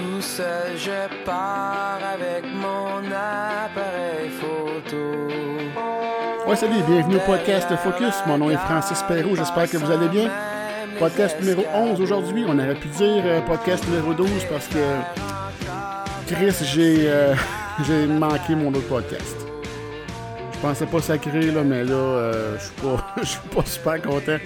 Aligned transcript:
tout 0.00 0.22
seul, 0.22 0.76
je 0.76 1.24
pars 1.24 1.98
avec 2.14 2.44
mon 2.54 2.98
appareil 3.06 4.30
photo. 4.30 5.28
Ouais, 6.46 6.56
salut, 6.56 6.82
bienvenue 6.88 7.16
au 7.16 7.20
podcast 7.20 7.68
Focus. 7.76 8.14
Mon 8.26 8.38
nom 8.38 8.50
est 8.50 8.56
Francis 8.56 9.02
Perrault, 9.02 9.36
j'espère 9.36 9.68
que 9.70 9.76
vous 9.76 9.90
allez 9.90 10.08
bien. 10.08 10.30
Podcast 10.98 11.36
numéro 11.40 11.64
11 11.74 12.00
aujourd'hui. 12.00 12.44
On 12.46 12.58
aurait 12.58 12.74
pu 12.74 12.88
dire 12.88 13.22
euh, 13.24 13.40
podcast 13.42 13.86
numéro 13.88 14.14
12 14.14 14.28
parce 14.50 14.68
que 14.68 14.78
Chris, 16.26 16.54
j'ai 16.74 17.08
euh, 17.08 17.34
j'ai 17.86 18.06
manqué 18.06 18.54
mon 18.54 18.68
autre 18.70 18.88
podcast. 18.88 19.36
Je 20.52 20.58
pensais 20.60 20.86
pas 20.86 21.00
sacré, 21.00 21.50
là, 21.50 21.62
mais 21.62 21.84
là, 21.84 21.94
euh, 21.94 22.58
je 22.58 22.64
suis 22.64 22.74
pas, 22.74 23.14
suis 23.24 23.48
pas 23.54 23.64
super 23.64 24.02
content. 24.02 24.38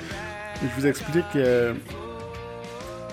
Je 0.62 0.80
vous 0.80 0.86
explique 0.86 1.30
que 1.32 1.74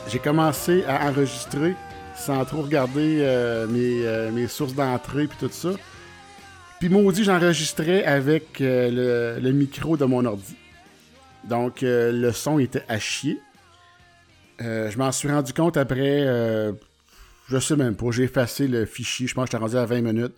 j'ai 0.07 0.19
commencé 0.19 0.83
à 0.87 1.07
enregistrer 1.07 1.75
sans 2.21 2.45
trop 2.45 2.61
regarder 2.61 3.17
euh, 3.21 3.67
mes, 3.67 4.05
euh, 4.05 4.31
mes 4.31 4.47
sources 4.47 4.75
d'entrée 4.75 5.27
puis 5.27 5.37
tout 5.39 5.49
ça. 5.51 5.71
Puis 6.79 6.87
maudit, 6.89 7.23
j'enregistrais 7.23 8.03
avec 8.05 8.61
euh, 8.61 9.39
le, 9.39 9.51
micro 9.51 9.97
de 9.97 10.05
mon 10.05 10.23
ordi. 10.25 10.55
Donc 11.43 11.79
le 11.81 12.31
son 12.31 12.59
était 12.59 12.83
à 12.87 12.99
chier. 12.99 13.39
Je 14.59 14.95
m'en 14.97 15.11
suis 15.11 15.27
rendu 15.27 15.53
compte 15.53 15.75
après, 15.75 16.23
je 17.47 17.59
sais 17.59 17.75
même 17.75 17.95
pas, 17.95 18.11
j'ai 18.11 18.23
effacé 18.23 18.67
le 18.67 18.85
fichier, 18.85 19.25
je 19.25 19.33
pense 19.33 19.45
que 19.45 19.51
j'étais 19.51 19.63
rendu 19.63 19.77
à 19.77 19.85
20 19.85 20.01
minutes. 20.01 20.35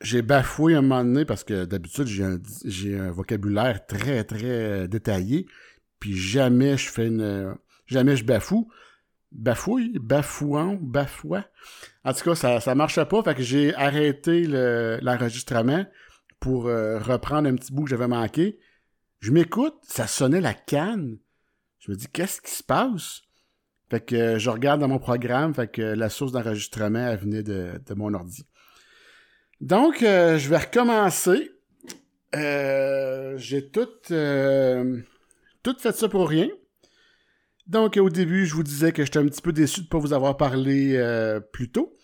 J'ai 0.00 0.22
bafoué 0.22 0.76
un 0.76 0.82
moment 0.82 1.02
donné 1.02 1.24
parce 1.24 1.42
que 1.42 1.64
d'habitude 1.64 2.06
j'ai 2.06 2.22
un, 2.22 2.38
j'ai 2.64 2.96
un 2.96 3.10
vocabulaire 3.10 3.84
très 3.84 4.22
très 4.22 4.86
détaillé, 4.86 5.46
puis 5.98 6.16
jamais 6.16 6.76
je 6.76 6.88
fais 6.88 7.08
une, 7.08 7.56
jamais 7.88 8.16
je 8.16 8.24
bafoue. 8.24 8.68
Bafouille, 9.30 9.98
bafouant, 9.98 10.78
bafoua. 10.80 11.44
En 12.04 12.12
tout 12.14 12.24
cas, 12.24 12.34
ça, 12.34 12.60
ça 12.60 12.74
marchait 12.74 13.04
pas, 13.04 13.22
fait 13.22 13.34
que 13.34 13.42
j'ai 13.42 13.74
arrêté 13.74 14.46
le- 14.46 14.98
l'enregistrement 15.02 15.84
pour 16.40 16.66
euh, 16.66 16.98
reprendre 16.98 17.48
un 17.48 17.54
petit 17.54 17.72
bout 17.72 17.84
que 17.84 17.90
j'avais 17.90 18.08
manqué. 18.08 18.58
Je 19.20 19.30
m'écoute, 19.32 19.74
ça 19.82 20.06
sonnait 20.06 20.40
la 20.40 20.54
canne. 20.54 21.18
Je 21.78 21.90
me 21.90 21.96
dis, 21.96 22.06
qu'est-ce 22.08 22.40
qui 22.40 22.52
se 22.52 22.62
passe? 22.62 23.22
Fait 23.90 24.00
que 24.00 24.14
euh, 24.14 24.38
je 24.38 24.48
regarde 24.50 24.80
dans 24.80 24.88
mon 24.88 24.98
programme, 24.98 25.54
fait 25.54 25.68
que 25.68 25.82
la 25.82 26.08
source 26.08 26.32
d'enregistrement, 26.32 27.14
venait 27.16 27.42
de, 27.42 27.80
de 27.84 27.94
mon 27.94 28.14
ordi. 28.14 28.46
Donc, 29.60 30.02
euh, 30.02 30.38
je 30.38 30.48
vais 30.48 30.58
recommencer. 30.58 31.50
J'ai 32.32 33.70
tout, 33.70 33.88
tout 35.62 35.78
fait 35.78 35.92
ça 35.92 36.08
pour 36.08 36.28
rien. 36.28 36.48
Donc, 37.68 37.98
au 37.98 38.08
début, 38.08 38.46
je 38.46 38.54
vous 38.54 38.62
disais 38.62 38.92
que 38.92 39.04
j'étais 39.04 39.18
un 39.18 39.26
petit 39.26 39.42
peu 39.42 39.52
déçu 39.52 39.80
de 39.80 39.86
ne 39.86 39.90
pas 39.90 39.98
vous 39.98 40.14
avoir 40.14 40.38
parlé 40.38 40.96
euh, 40.96 41.38
plus 41.38 41.70
tôt. 41.70 41.94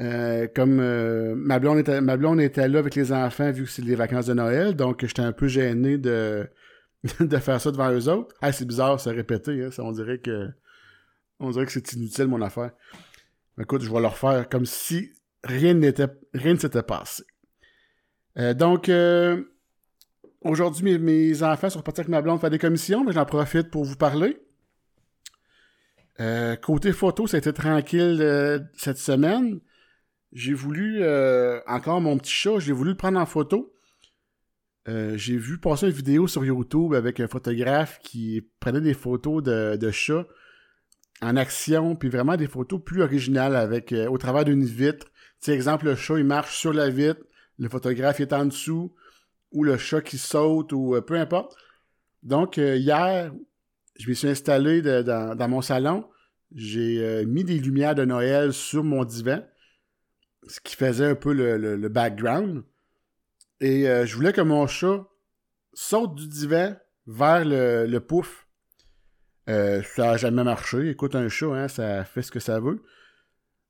Euh, 0.00 0.46
comme 0.54 0.80
euh, 0.80 1.34
ma, 1.34 1.58
blonde 1.58 1.78
était, 1.78 2.00
ma 2.02 2.16
blonde 2.18 2.40
était 2.40 2.68
là 2.68 2.78
avec 2.78 2.94
les 2.94 3.12
enfants 3.12 3.50
vu 3.52 3.64
que 3.64 3.70
c'est 3.70 3.82
les 3.82 3.94
vacances 3.94 4.26
de 4.26 4.34
Noël, 4.34 4.74
donc 4.74 5.04
j'étais 5.04 5.20
un 5.20 5.32
peu 5.32 5.48
gêné 5.48 5.98
de, 5.98 6.48
de 7.20 7.36
faire 7.38 7.60
ça 7.60 7.70
devant 7.70 7.90
eux 7.90 8.08
autres. 8.08 8.34
Ah, 8.42 8.52
c'est 8.52 8.64
bizarre, 8.64 9.00
c'est 9.00 9.10
répété, 9.10 9.64
hein, 9.64 9.70
ça, 9.70 9.82
on 9.82 9.92
dirait 9.92 10.18
que 10.18 10.48
on 11.40 11.50
dirait 11.50 11.66
que 11.66 11.72
c'est 11.72 11.92
inutile 11.94 12.26
mon 12.26 12.40
affaire. 12.40 12.70
Écoute, 13.60 13.82
je 13.82 13.90
vais 13.90 14.00
leur 14.00 14.16
faire 14.16 14.48
comme 14.48 14.66
si 14.66 15.12
rien 15.44 15.74
n'était 15.74 16.08
rien 16.32 16.54
ne 16.54 16.58
s'était 16.58 16.82
passé. 16.82 17.24
Donc 18.36 18.90
aujourd'hui 20.40 20.84
mes, 20.84 20.98
mes 20.98 21.42
enfants 21.42 21.68
sont 21.68 21.82
partis 21.82 22.00
avec 22.00 22.08
ma 22.08 22.22
blonde 22.22 22.40
faire 22.40 22.50
des 22.50 22.58
commissions, 22.58 23.04
mais 23.04 23.12
j'en 23.12 23.26
profite 23.26 23.70
pour 23.70 23.84
vous 23.84 23.96
parler. 23.96 24.38
Euh, 26.20 26.56
côté 26.56 26.92
photo, 26.92 27.26
été 27.26 27.52
tranquille 27.52 28.18
euh, 28.20 28.58
cette 28.76 28.98
semaine. 28.98 29.60
J'ai 30.32 30.52
voulu, 30.52 31.02
euh, 31.02 31.60
encore 31.66 32.00
mon 32.00 32.18
petit 32.18 32.32
chat, 32.32 32.58
j'ai 32.58 32.72
voulu 32.72 32.90
le 32.90 32.96
prendre 32.96 33.18
en 33.18 33.26
photo. 33.26 33.74
J'ai 34.86 35.36
vu 35.36 35.58
passer 35.58 35.86
une 35.86 35.92
vidéo 35.92 36.26
sur 36.26 36.44
YouTube 36.44 36.94
avec 36.94 37.20
un 37.20 37.28
photographe 37.28 38.00
qui 38.02 38.48
prenait 38.58 38.80
des 38.80 38.94
photos 38.94 39.40
de, 39.40 39.76
de 39.76 39.90
chats 39.92 40.26
en 41.20 41.36
action, 41.36 41.94
puis 41.94 42.08
vraiment 42.08 42.36
des 42.36 42.48
photos 42.48 42.80
plus 42.84 43.00
originales 43.00 43.54
avec 43.54 43.94
au 44.08 44.18
travers 44.18 44.44
d'une 44.44 44.64
vitre. 44.64 45.06
Tu 45.06 45.12
sais, 45.46 45.52
exemple, 45.52 45.84
le 45.84 45.94
chat, 45.94 46.18
il 46.18 46.24
marche 46.24 46.56
sur 46.56 46.72
la 46.72 46.90
vitre, 46.90 47.20
le 47.60 47.68
photographe 47.68 48.18
est 48.18 48.32
en 48.32 48.46
dessous, 48.46 48.92
ou 49.52 49.62
le 49.62 49.76
chat 49.76 50.00
qui 50.00 50.18
saute, 50.18 50.72
ou 50.72 51.00
peu 51.06 51.14
importe. 51.14 51.54
Donc, 52.24 52.56
hier, 52.56 53.30
je 53.98 54.08
me 54.08 54.14
suis 54.14 54.28
installé 54.28 54.82
dans, 54.82 55.48
mon 55.48 55.62
salon. 55.62 56.08
J'ai 56.54 57.02
euh, 57.02 57.24
mis 57.24 57.44
des 57.44 57.58
lumières 57.58 57.94
de 57.94 58.04
Noël 58.04 58.52
sur 58.52 58.84
mon 58.84 59.04
divan, 59.04 59.42
ce 60.46 60.60
qui 60.60 60.76
faisait 60.76 61.06
un 61.06 61.14
peu 61.14 61.32
le, 61.32 61.56
le- 61.56 61.88
background. 61.88 62.64
Et 63.60 63.88
euh, 63.88 64.04
je 64.04 64.14
voulais 64.14 64.32
que 64.32 64.40
mon 64.40 64.66
chat 64.66 65.06
saute 65.72 66.14
du 66.14 66.28
divan 66.28 66.76
vers 67.06 67.44
le, 67.44 67.86
le 67.86 68.00
pouf. 68.00 68.46
Euh, 69.48 69.82
ça 69.82 70.12
n'a 70.12 70.16
jamais 70.16 70.44
marché. 70.44 70.90
Écoute, 70.90 71.14
un 71.14 71.28
chat, 71.28 71.54
hein, 71.54 71.68
ça 71.68 72.04
fait 72.04 72.22
ce 72.22 72.30
que 72.30 72.40
ça 72.40 72.60
veut. 72.60 72.82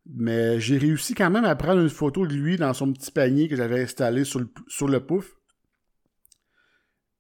Mais 0.07 0.61
j'ai 0.61 0.79
réussi 0.79 1.15
quand 1.15 1.31
même 1.31 1.45
à 1.45 1.55
prendre 1.55 1.81
une 1.81 1.89
photo 1.89 2.27
de 2.27 2.35
lui 2.35 2.57
dans 2.57 2.75
son 2.75 2.93
petit 2.93 3.13
panier 3.13 3.49
que 3.49 3.55
j'avais 3.55 3.83
installé 3.83 4.25
sur 4.25 4.41
le, 4.41 4.49
sur 4.67 4.89
le 4.89 5.05
pouf. 5.05 5.37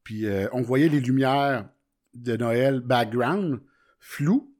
Puis 0.03 0.27
on 0.53 0.63
voyait 0.63 0.89
les 0.89 0.99
lumières 0.99 1.69
de 2.15 2.37
Noël 2.37 2.81
background, 2.81 3.61
flou. 4.01 4.55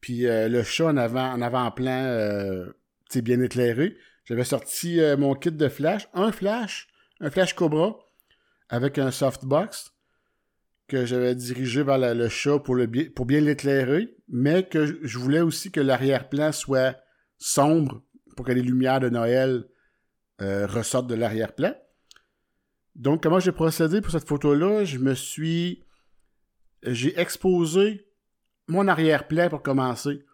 Puis 0.00 0.26
euh, 0.26 0.48
le 0.48 0.62
chat 0.62 0.86
en 0.86 0.96
avant, 0.96 1.32
en 1.32 1.40
avant-plan, 1.40 2.04
euh, 2.04 2.66
bien 3.16 3.40
éclairé. 3.40 3.96
J'avais 4.24 4.44
sorti 4.44 5.00
euh, 5.00 5.16
mon 5.16 5.34
kit 5.34 5.52
de 5.52 5.68
flash, 5.68 6.08
un 6.14 6.32
flash, 6.32 6.88
un 7.20 7.30
flash 7.30 7.54
Cobra, 7.54 7.96
avec 8.68 8.98
un 8.98 9.10
softbox 9.10 9.92
que 10.88 11.06
j'avais 11.06 11.34
dirigé 11.34 11.82
vers 11.82 11.98
le 11.98 12.28
chat 12.28 12.58
pour, 12.58 12.76
pour 13.14 13.26
bien 13.26 13.40
l'éclairer, 13.40 14.16
mais 14.28 14.66
que 14.66 14.98
je- 15.06 15.18
voulais 15.18 15.40
aussi 15.40 15.70
que 15.70 15.80
l'arrière-plan 15.80 16.52
soit 16.52 16.96
sombre 17.38 18.02
pour 18.36 18.44
que 18.44 18.52
les 18.52 18.62
lumières 18.62 19.00
de 19.00 19.08
Noël 19.08 19.64
ressortent 20.40 21.06
de 21.06 21.14
l'arrière-plan. 21.14 21.74
Donc, 22.96 23.22
comment 23.22 23.40
j'ai 23.40 23.52
procédé 23.52 24.00
pour 24.00 24.10
cette 24.10 24.28
photo-là? 24.28 24.84
Je 24.84 24.98
me 24.98 25.14
suis... 25.14 25.84
J'ai 26.84 27.18
exposé 27.18 28.06
mon 28.68 28.88
arrière-plan 28.88 29.48
pour 29.48 29.62
commencer. 29.62 30.24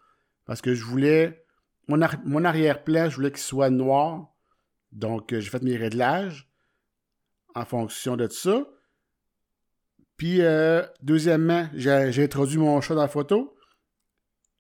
Parce 0.44 0.61
que 0.61 0.75
je 0.75 0.84
voulais... 0.84 1.44
Mon, 1.88 1.99
mon 2.25 2.44
arrière-plan, 2.44 3.09
je 3.09 3.16
voulais 3.16 3.31
qu'il 3.31 3.41
soit 3.41 3.71
noir. 3.71 4.33
Donc, 4.93 5.33
euh, 5.33 5.41
j'ai 5.41 5.50
fait 5.50 5.62
mes 5.62 5.77
réglages 5.77 6.49
en 7.55 7.65
fonction 7.65 8.16
de 8.16 8.28
ça. 8.28 8.65
Puis, 10.16 10.43
euh, 10.43 10.83
deuxièmement, 11.03 11.69
j'ai 11.75 12.22
introduit 12.22 12.59
mon 12.59 12.81
chat 12.81 12.94
dans 12.94 13.03
la 13.03 13.09
photo. 13.09 13.56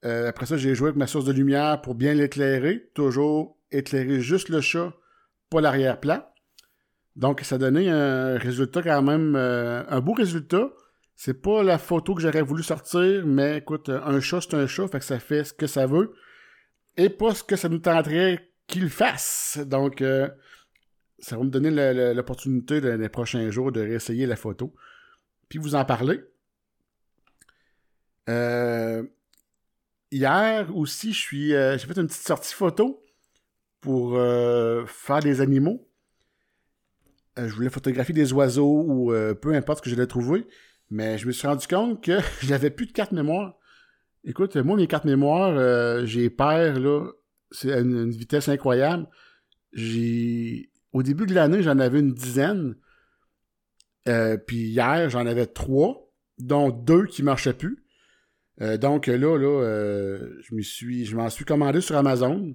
Euh, 0.04 0.28
après 0.28 0.46
ça, 0.46 0.56
j'ai 0.56 0.74
joué 0.74 0.88
avec 0.88 0.96
ma 0.96 1.06
source 1.06 1.24
de 1.24 1.32
lumière 1.32 1.82
pour 1.82 1.94
bien 1.94 2.14
l'éclairer. 2.14 2.90
Toujours 2.94 3.58
éclairer 3.70 4.20
juste 4.20 4.48
le 4.48 4.60
chat, 4.60 4.92
pas 5.50 5.60
l'arrière-plan. 5.60 6.24
Donc, 7.16 7.42
ça 7.42 7.58
donnait 7.58 7.90
un 7.90 8.38
résultat 8.38 8.82
quand 8.82 9.02
même, 9.02 9.36
un 9.36 10.00
beau 10.00 10.12
résultat. 10.12 10.70
C'est 11.22 11.34
pas 11.34 11.62
la 11.62 11.76
photo 11.76 12.14
que 12.14 12.22
j'aurais 12.22 12.40
voulu 12.40 12.62
sortir, 12.62 13.26
mais 13.26 13.58
écoute, 13.58 13.90
un 13.90 14.20
chat, 14.20 14.40
c'est 14.40 14.54
un 14.54 14.66
chat, 14.66 14.88
fait 14.88 15.00
que 15.00 15.04
ça 15.04 15.18
fait 15.18 15.44
ce 15.44 15.52
que 15.52 15.66
ça 15.66 15.86
veut. 15.86 16.14
Et 16.96 17.10
pas 17.10 17.34
ce 17.34 17.44
que 17.44 17.56
ça 17.56 17.68
nous 17.68 17.78
tenterait 17.78 18.50
qu'il 18.66 18.88
fasse. 18.88 19.58
Donc, 19.66 20.00
euh, 20.00 20.30
ça 21.18 21.36
va 21.36 21.44
me 21.44 21.50
donner 21.50 22.14
l'opportunité 22.14 22.80
dans 22.80 22.98
les 22.98 23.10
prochains 23.10 23.50
jours 23.50 23.70
de 23.70 23.82
réessayer 23.82 24.24
la 24.24 24.36
photo. 24.36 24.74
Puis 25.50 25.58
vous 25.58 25.74
en 25.74 25.84
parler. 25.84 26.22
Euh, 28.30 29.02
hier 30.10 30.74
aussi, 30.74 31.12
je 31.12 31.18
suis, 31.18 31.54
euh, 31.54 31.76
j'ai 31.76 31.86
fait 31.86 31.98
une 31.98 32.06
petite 32.06 32.26
sortie 32.26 32.54
photo 32.54 33.04
pour 33.82 34.16
euh, 34.16 34.86
faire 34.86 35.20
des 35.20 35.42
animaux. 35.42 35.86
Euh, 37.38 37.46
je 37.46 37.54
voulais 37.54 37.68
photographier 37.68 38.14
des 38.14 38.32
oiseaux 38.32 38.84
ou 38.88 39.12
euh, 39.12 39.34
peu 39.34 39.52
importe 39.52 39.80
ce 39.80 39.82
que 39.82 39.90
j'allais 39.90 40.06
trouver. 40.06 40.46
Mais 40.90 41.18
je 41.18 41.26
me 41.26 41.32
suis 41.32 41.46
rendu 41.46 41.66
compte 41.66 42.02
que 42.02 42.18
j'avais 42.42 42.70
plus 42.70 42.86
de 42.86 42.92
carte 42.92 43.12
mémoire. 43.12 43.56
Écoute, 44.24 44.56
moi, 44.56 44.76
mes 44.76 44.86
cartes 44.86 45.04
mémoire, 45.06 45.56
euh, 45.56 46.04
j'ai 46.04 46.28
peur, 46.30 46.78
là. 46.78 47.10
C'est 47.52 47.80
une, 47.80 48.10
vitesse 48.10 48.48
incroyable. 48.48 49.08
J'ai. 49.72 50.70
Au 50.92 51.02
début 51.02 51.26
de 51.26 51.34
l'année, 51.34 51.62
j'en 51.62 51.78
avais 51.78 52.00
une 52.00 52.12
dizaine. 52.12 52.76
Euh, 54.08 54.36
puis 54.36 54.68
hier, 54.68 55.08
j'en 55.10 55.26
avais 55.26 55.46
trois, 55.46 56.10
dont 56.38 56.70
deux 56.70 57.06
qui 57.06 57.22
marchaient 57.22 57.54
plus. 57.54 57.84
Euh, 58.60 58.76
donc 58.76 59.06
là, 59.06 59.16
là, 59.16 60.18
je 60.42 60.60
suis. 60.60 61.12
M'en 61.14 61.30
suis 61.30 61.44
commandé 61.44 61.80
sur 61.80 61.96
Amazon 61.96 62.54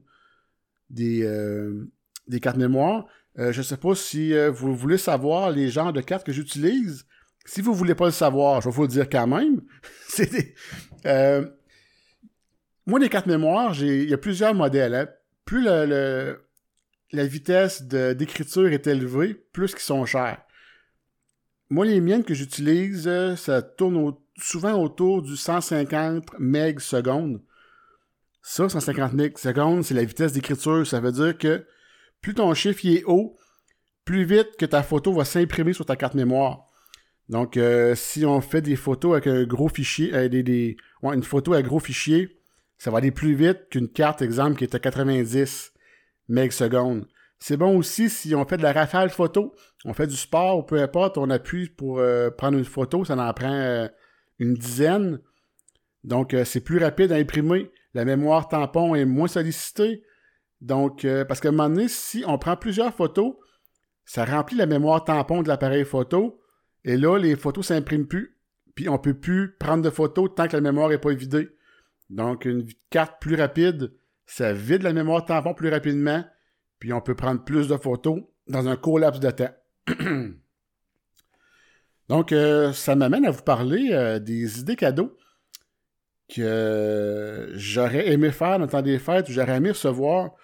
des, 0.90 1.28
des 2.28 2.40
cartes 2.40 2.58
mémoire. 2.58 3.08
Je 3.38 3.62
sais 3.62 3.78
pas 3.78 3.96
si 3.96 4.34
vous 4.50 4.76
voulez 4.76 4.98
savoir 4.98 5.52
les 5.52 5.70
genres 5.70 5.94
de 5.94 6.02
cartes 6.02 6.26
que 6.26 6.32
j'utilise. 6.32 7.06
Si 7.46 7.62
vous 7.62 7.74
voulez 7.74 7.94
pas 7.96 8.06
le 8.06 8.12
savoir, 8.12 8.60
je 8.60 8.70
vais 8.70 8.76
vous 8.76 8.82
le 8.82 8.88
dire 8.88 9.10
quand 9.10 9.28
même. 9.28 9.62
Euh, 11.06 11.48
moi, 12.88 13.00
les 13.00 13.10
cartes 13.10 13.28
mémoire, 13.28 13.80
il 13.80 14.10
y 14.10 14.14
a 14.14 14.18
plusieurs 14.18 14.56
modèles. 14.56 14.96
Hein. 14.96 15.08
Plus 15.46 15.64
la 15.66 17.26
vitesse 17.28 17.84
d'écriture 17.84 18.70
est 18.70 18.88
élevée, 18.88 19.36
plus 19.36 19.76
qu'ils 19.76 19.84
sont 19.84 20.04
chers. 20.08 20.42
Moi, 21.70 21.86
les 21.86 22.02
miennes 22.02 22.24
que 22.24 22.34
j'utilise, 22.34 23.08
ça 23.36 23.62
tourne 23.62 24.16
souvent 24.38 24.82
autour 24.82 25.22
du 25.22 25.36
150 25.36 26.40
MB. 26.40 26.80
Ça, 26.80 27.04
150 28.42 29.14
MB 29.14 29.32
c'est 29.36 29.94
la 29.94 30.04
vitesse 30.04 30.34
d'écriture. 30.34 30.88
Ça 30.88 31.00
veut 31.00 31.12
dire 31.12 31.38
que 31.38 31.68
plus 32.22 32.34
ton 32.34 32.52
chiffre 32.56 32.86
est 32.86 33.04
haut, 33.06 33.38
plus 34.06 34.24
vite 34.24 34.58
que 34.58 34.66
ta 34.66 34.82
photo 34.82 35.14
va 35.14 35.24
s'imprimer 35.24 35.74
sur 35.74 35.86
ta 35.86 35.96
carte 35.96 36.16
mémoire. 36.16 36.66
Donc, 37.30 37.58
euh, 37.58 37.96
si 37.96 38.26
on 38.26 38.40
fait 38.42 38.62
des 38.62 38.76
photos 38.76 39.14
avec 39.14 39.28
un 39.28 39.44
gros 39.46 39.70
fichier, 39.70 40.14
euh, 40.14 40.74
une 41.14 41.24
photo 41.24 41.54
avec 41.54 41.66
gros 41.66 41.80
fichier, 41.80 42.40
ça 42.78 42.92
va 42.92 43.00
aller 43.00 43.12
plus 43.12 43.34
vite 43.34 43.70
qu'une 43.70 43.90
carte, 43.90 44.22
exemple, 44.22 44.58
qui 44.58 44.64
est 44.64 44.76
à 44.76 44.80
90 44.80 45.74
secondes. 46.52 47.08
C'est 47.40 47.58
bon 47.58 47.78
aussi 47.78 48.10
si 48.10 48.34
on 48.36 48.46
fait 48.46 48.58
de 48.58 48.64
la 48.64 48.74
rafale 48.74 49.10
photo, 49.10 49.54
on 49.86 49.94
fait 49.94 50.08
du 50.08 50.16
sport 50.16 50.60
ou 50.60 50.64
peu 50.64 50.82
importe, 50.82 51.18
on 51.18 51.30
appuie 51.30 51.70
pour 51.70 52.00
euh, 52.00 52.30
prendre 52.30 52.58
une 52.58 52.66
photo, 52.66 53.06
ça 53.06 53.16
en 53.16 53.34
prend 53.34 53.90
une 54.40 54.54
dizaine. 54.54 55.20
Donc, 56.04 56.36
c'est 56.46 56.62
plus 56.62 56.78
rapide 56.78 57.12
à 57.12 57.16
imprimer. 57.16 57.72
La 57.96 58.06
mémoire 58.06 58.48
tampon 58.48 58.94
est 58.94 59.06
moins 59.06 59.28
sollicitée. 59.28 60.04
Donc, 60.62 61.06
parce 61.28 61.40
qu'à 61.40 61.50
un 61.50 61.52
moment 61.52 61.70
donné, 61.70 61.88
si 61.88 62.24
on 62.28 62.38
prend 62.38 62.56
plusieurs 62.56 62.94
photos, 62.94 63.34
ça 64.06 64.26
remplit 64.26 64.56
la 64.56 64.68
mémoire 64.68 65.04
tampon 65.04 65.42
de 65.42 65.48
l'appareil 65.48 65.84
photo. 65.84 66.40
Et 66.86 66.98
là, 66.98 67.18
les 67.18 67.36
photos 67.36 67.68
s'impriment 67.68 68.08
plus. 68.08 68.38
Puis 68.76 68.88
on 68.88 68.98
peut 68.98 69.14
plus 69.16 69.56
prendre 69.58 69.84
de 69.84 69.90
photos 69.90 70.30
tant 70.36 70.48
que 70.48 70.56
la 70.56 70.62
mémoire 70.62 70.90
n'est 70.90 70.98
pas 70.98 71.14
vidée. 71.14 71.50
Donc, 72.10 72.46
une 72.46 72.66
carte 72.90 73.20
plus 73.20 73.36
rapide, 73.36 73.92
ça 74.26 74.54
vide 74.54 74.84
la 74.84 74.94
mémoire 74.94 75.26
tampon 75.26 75.54
plus 75.54 75.70
rapidement. 75.70 76.24
Puis 76.80 76.94
on 76.94 77.02
peut 77.02 77.16
prendre 77.16 77.44
plus 77.44 77.68
de 77.68 77.78
photos 77.78 78.22
dans 78.48 78.68
un 78.68 78.78
court 78.78 79.00
laps 79.00 79.20
de 79.20 79.32
temps. 79.32 79.54
Donc, 82.10 82.32
euh, 82.32 82.72
ça 82.72 82.96
m'amène 82.96 83.26
à 83.26 83.32
vous 83.32 83.42
parler 83.42 83.90
euh, 83.92 84.20
des 84.20 84.60
idées 84.60 84.76
cadeaux 84.76 85.18
que 86.34 87.52
j'aurais 87.54 88.12
aimé 88.12 88.32
faire 88.32 88.60
dans 88.60 88.66
le 88.66 88.72
temps 88.72 88.82
des 88.82 89.00
fêtes, 89.00 89.30
ou 89.30 89.32
j'aurais 89.32 89.58
aimé 89.58 89.70
recevoir, 89.70 90.36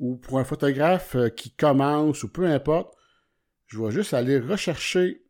ou 0.00 0.16
pour 0.16 0.38
un 0.40 0.44
photographe 0.44 1.14
euh, 1.14 1.28
qui 1.28 1.52
commence, 1.52 2.24
ou 2.24 2.28
peu 2.28 2.46
importe, 2.46 2.96
je 3.66 3.80
vais 3.80 3.92
juste 3.92 4.14
aller 4.14 4.38
rechercher 4.38 5.23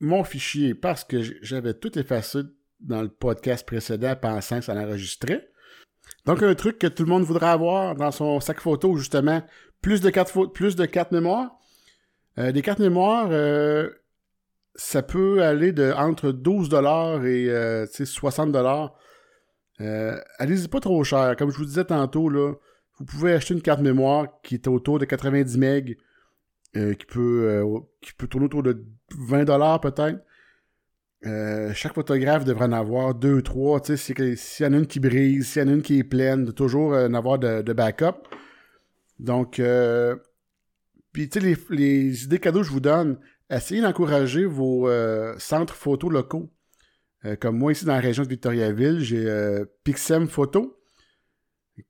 mon 0.00 0.24
fichier 0.24 0.74
parce 0.74 1.04
que 1.04 1.22
j'avais 1.42 1.74
tout 1.74 1.98
effacé 1.98 2.40
dans 2.80 3.02
le 3.02 3.08
podcast 3.08 3.66
précédent 3.66 4.14
pensant 4.16 4.58
que 4.58 4.64
ça 4.64 4.74
l'enregistrait. 4.74 5.48
Donc, 6.24 6.42
un 6.42 6.54
truc 6.54 6.78
que 6.78 6.86
tout 6.86 7.04
le 7.04 7.08
monde 7.08 7.24
voudrait 7.24 7.48
avoir 7.48 7.94
dans 7.94 8.10
son 8.10 8.40
sac 8.40 8.60
photo, 8.60 8.96
justement, 8.96 9.42
plus 9.80 10.00
de 10.00 10.10
cartes, 10.10 10.34
plus 10.52 10.76
de 10.76 10.86
cartes 10.86 11.12
mémoire. 11.12 11.58
Euh, 12.38 12.52
des 12.52 12.62
cartes 12.62 12.80
mémoire, 12.80 13.28
euh, 13.30 13.88
ça 14.74 15.02
peut 15.02 15.42
aller 15.42 15.72
de 15.72 15.92
entre 15.92 16.30
12$ 16.30 17.24
et 17.24 17.50
euh, 17.50 17.86
60$. 17.86 18.90
Euh, 19.80 20.18
allez-y 20.38 20.68
pas 20.68 20.80
trop 20.80 21.02
cher. 21.04 21.34
Comme 21.36 21.50
je 21.50 21.56
vous 21.56 21.64
disais 21.64 21.84
tantôt, 21.84 22.30
vous 22.30 23.04
pouvez 23.04 23.32
acheter 23.32 23.54
une 23.54 23.62
carte 23.62 23.80
mémoire 23.80 24.40
qui 24.42 24.54
est 24.54 24.68
autour 24.68 24.98
de 24.98 25.04
90 25.04 25.58
MB 25.58 25.94
qui, 26.74 27.06
peut, 27.06 27.62
qui 28.02 28.12
peut 28.12 28.26
tourner 28.26 28.46
autour 28.46 28.62
de 28.62 28.84
20$ 29.12 29.80
peut-être. 29.80 30.24
Euh, 31.24 31.72
chaque 31.74 31.94
photographe 31.94 32.44
devrait 32.44 32.66
en 32.66 32.72
avoir 32.72 33.14
deux, 33.14 33.42
trois. 33.42 33.80
S'il 33.82 34.18
y 34.18 34.64
en 34.64 34.72
a 34.72 34.76
une 34.76 34.86
qui 34.86 35.00
brise, 35.00 35.48
s'il 35.48 35.62
y 35.62 35.64
en 35.64 35.68
a 35.68 35.72
une 35.72 35.82
qui 35.82 35.98
est 35.98 36.04
pleine, 36.04 36.44
de 36.44 36.50
toujours 36.50 36.92
en 36.92 37.14
avoir 37.14 37.38
de, 37.38 37.72
backup. 37.72 38.28
Donc, 39.18 39.60
puis 41.12 41.28
tu 41.28 41.40
sais, 41.40 41.56
les, 41.70 42.24
idées 42.24 42.38
cadeaux 42.38 42.60
que 42.60 42.66
je 42.66 42.70
vous 42.70 42.80
donne, 42.80 43.18
essayez 43.50 43.80
d'encourager 43.80 44.44
vos 44.44 44.88
centres 45.38 45.74
photos 45.74 46.12
locaux. 46.12 46.52
comme 47.40 47.58
moi, 47.58 47.72
ici 47.72 47.86
dans 47.86 47.94
la 47.94 48.00
région 48.00 48.22
de 48.22 48.28
Victoriaville, 48.28 49.00
j'ai 49.00 49.64
Pixem 49.84 50.28
Photo 50.28 50.76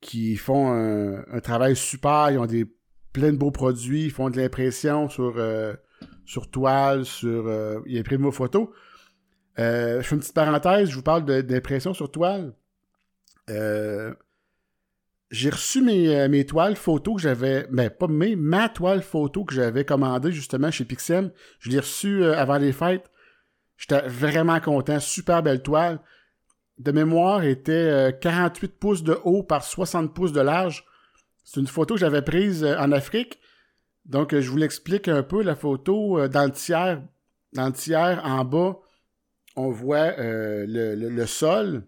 qui 0.00 0.36
font 0.36 0.72
un, 0.72 1.40
travail 1.40 1.76
super. 1.76 2.30
Ils 2.30 2.38
ont 2.38 2.46
des 2.46 2.66
plein 3.12 3.32
de 3.32 3.38
beaux 3.38 3.50
produits, 3.50 4.04
ils 4.04 4.10
font 4.10 4.30
de 4.30 4.36
l'impression 4.36 5.08
sur, 5.08 5.34
euh, 5.38 5.74
sur 6.26 6.50
toile, 6.50 7.04
sur. 7.04 7.46
Euh, 7.46 7.80
ils 7.86 7.98
impriment 7.98 8.24
vos 8.24 8.32
photos. 8.32 8.68
Euh, 9.58 10.02
je 10.02 10.06
fais 10.06 10.14
une 10.14 10.20
petite 10.20 10.34
parenthèse, 10.34 10.90
je 10.90 10.96
vous 10.96 11.02
parle 11.02 11.24
d'impression 11.24 11.94
sur 11.94 12.10
toile. 12.10 12.52
j'ai 15.30 15.50
reçu 15.50 15.82
mes, 15.82 16.28
mes, 16.28 16.44
toiles 16.44 16.76
photos 16.76 17.16
que 17.16 17.22
j'avais. 17.22 17.66
Ben, 17.70 17.88
pas 17.88 18.06
mes, 18.06 18.36
ma 18.36 18.68
toile 18.68 19.02
photo 19.02 19.44
que 19.44 19.54
j'avais 19.54 19.84
commandée 19.84 20.32
justement 20.32 20.70
chez 20.70 20.84
Pixem. 20.84 21.30
Je 21.58 21.70
l'ai 21.70 21.80
reçue 21.80 22.24
avant 22.24 22.58
les 22.58 22.72
fêtes. 22.72 23.10
J'étais 23.78 24.06
vraiment 24.08 24.60
content. 24.60 25.00
Super 25.00 25.42
belle 25.42 25.62
toile. 25.62 26.00
De 26.78 26.92
mémoire, 26.92 27.42
était 27.42 28.14
48 28.20 28.78
pouces 28.78 29.02
de 29.02 29.18
haut 29.24 29.42
par 29.42 29.64
60 29.64 30.14
pouces 30.14 30.32
de 30.32 30.42
large. 30.42 30.84
C'est 31.46 31.60
une 31.60 31.68
photo 31.68 31.94
que 31.94 32.00
j'avais 32.00 32.22
prise 32.22 32.64
euh, 32.64 32.76
en 32.76 32.92
Afrique. 32.92 33.38
Donc, 34.06 34.32
euh, 34.32 34.40
je 34.40 34.50
vous 34.50 34.56
l'explique 34.56 35.08
un 35.08 35.22
peu, 35.22 35.42
la 35.42 35.56
photo 35.56 36.18
euh, 36.18 36.28
dans 36.28 36.44
le 36.44 36.52
tiers. 36.52 37.02
Dans 37.52 37.66
le 37.66 37.72
tiers, 37.72 38.22
en 38.24 38.44
bas, 38.44 38.78
on 39.56 39.70
voit 39.70 40.14
le, 40.18 41.26
sol 41.26 41.86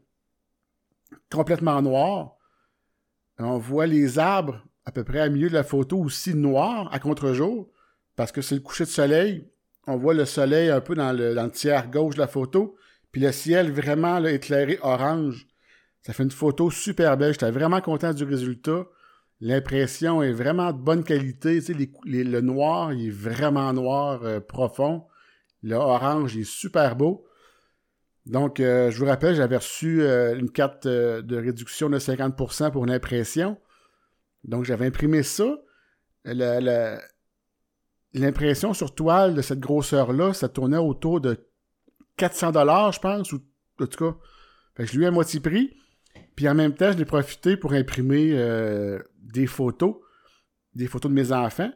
complètement 1.31 1.82
noir. 1.82 2.37
On 3.38 3.59
voit 3.59 3.87
les 3.87 4.19
arbres 4.19 4.65
à 4.85 4.93
peu 4.93 5.05
près 5.05 5.20
à 5.20 5.29
milieu 5.29 5.49
de 5.49 5.55
la 5.55 5.65
photo 5.65 5.99
aussi 5.99 6.35
noirs 6.35 6.88
à 6.93 6.99
contre-jour 6.99 7.70
parce 8.17 8.32
que 8.32 8.41
c'est 8.41 8.55
le 8.55 8.62
coucher 8.62 8.85
de 8.85 8.88
soleil. 8.88 9.49
On 9.87 9.97
voit 9.97 10.14
le 10.14 10.25
soleil 10.25 10.71
un 10.71 10.81
peu 10.81 10.94
dans 10.94 11.12
le, 11.12 11.50
tiers 11.50 11.91
gauche 11.91 12.14
de 12.14 12.21
la 12.21 12.26
photo. 12.26 12.76
Puis 13.12 13.21
le 13.21 13.32
ciel 13.32 13.71
vraiment 13.71 14.25
éclairé 14.25 14.79
orange. 14.82 15.47
Ça 16.03 16.12
fait 16.12 16.23
une 16.23 16.31
photo 16.31 16.71
super 16.71 17.17
belle. 17.17 17.32
J'étais 17.32 17.50
vraiment 17.50 17.81
content 17.81 18.12
du 18.12 18.25
résultat. 18.25 18.87
L'impression 19.40 20.20
est 20.23 20.32
vraiment 20.32 20.73
de 20.73 20.79
bonne 20.79 21.05
qualité. 21.05 21.62
Tu 21.62 21.75
le 22.05 22.40
noir, 22.40 22.90
est 22.90 23.08
vraiment 23.11 23.73
noir 23.73 24.25
euh, 24.25 24.40
profond. 24.40 25.06
Le 25.62 25.76
orange, 25.76 26.35
il 26.35 26.40
est 26.40 26.44
super 26.44 26.97
beau. 26.97 27.25
Donc, 28.26 28.59
euh, 28.61 28.90
je 28.90 28.99
vous 28.99 29.07
rappelle, 29.07 29.37
j'avais 29.37 29.57
reçu 29.57 30.02
euh, 30.02 30.37
une 30.37 30.50
carte 30.50 30.87
de 30.87 31.37
réduction 31.37 31.88
de 31.88 31.99
50% 31.99 32.73
pour 32.73 32.85
l'impression. 32.85 33.57
Donc, 34.45 34.64
j'avais 34.64 34.87
imprimé 34.87 35.23
ça. 35.23 35.57
L'impression 38.14 38.75
sur 38.75 38.95
toile 38.95 39.35
de 39.35 39.42
cette 39.42 39.61
grosseur-là, 39.61 40.35
ça 40.35 40.49
tournait 40.49 40.78
autour 40.78 41.21
de 41.21 41.49
400 42.16 42.52
dollars, 42.52 42.92
je 42.92 43.00
pense, 43.00 43.33
ou 43.33 43.40
en 43.80 43.87
tout 43.87 44.12
cas. 44.12 44.16
je 44.85 44.97
lui 44.97 45.04
ai 45.04 45.07
à 45.07 45.11
moitié 45.12 45.38
prix. 45.40 45.76
Puis 46.37 46.49
en 46.49 46.55
même 46.55 46.75
temps, 46.75 46.93
je 46.93 46.99
l'ai 46.99 47.05
profité 47.05 47.57
pour 47.57 47.73
imprimer 47.73 48.33
des 49.23 49.47
photos, 49.47 49.97
des 50.75 50.87
photos 50.87 51.11
de 51.11 51.15
mes 51.17 51.33
enfants. 51.33 51.71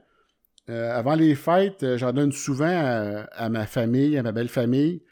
Euh, 0.70 0.96
avant 0.96 1.14
les 1.14 1.34
fêtes, 1.34 1.82
euh, 1.82 1.98
j'en 1.98 2.12
donne 2.12 2.30
souvent 2.30 3.26
à, 3.32 3.48
ma 3.48 3.66
famille, 3.66 4.16
à 4.16 4.22
ma 4.22 4.32
belle 4.32 4.48
famille. 4.48 5.02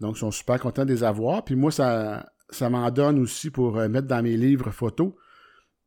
Donc, 0.00 0.16
ils 0.16 0.20
sont 0.20 0.30
super 0.30 0.58
contents 0.58 0.84
de 0.84 0.92
les 0.92 1.04
avoir. 1.04 1.44
Puis 1.44 1.54
moi, 1.54 1.70
ça, 1.70 2.32
ça 2.48 2.70
m'en 2.70 2.90
donne 2.90 3.18
aussi 3.18 3.50
pour 3.50 3.78
euh, 3.78 3.88
mettre 3.88 4.08
dans 4.08 4.22
mes 4.22 4.36
livres 4.36 4.70
photos. 4.70 5.12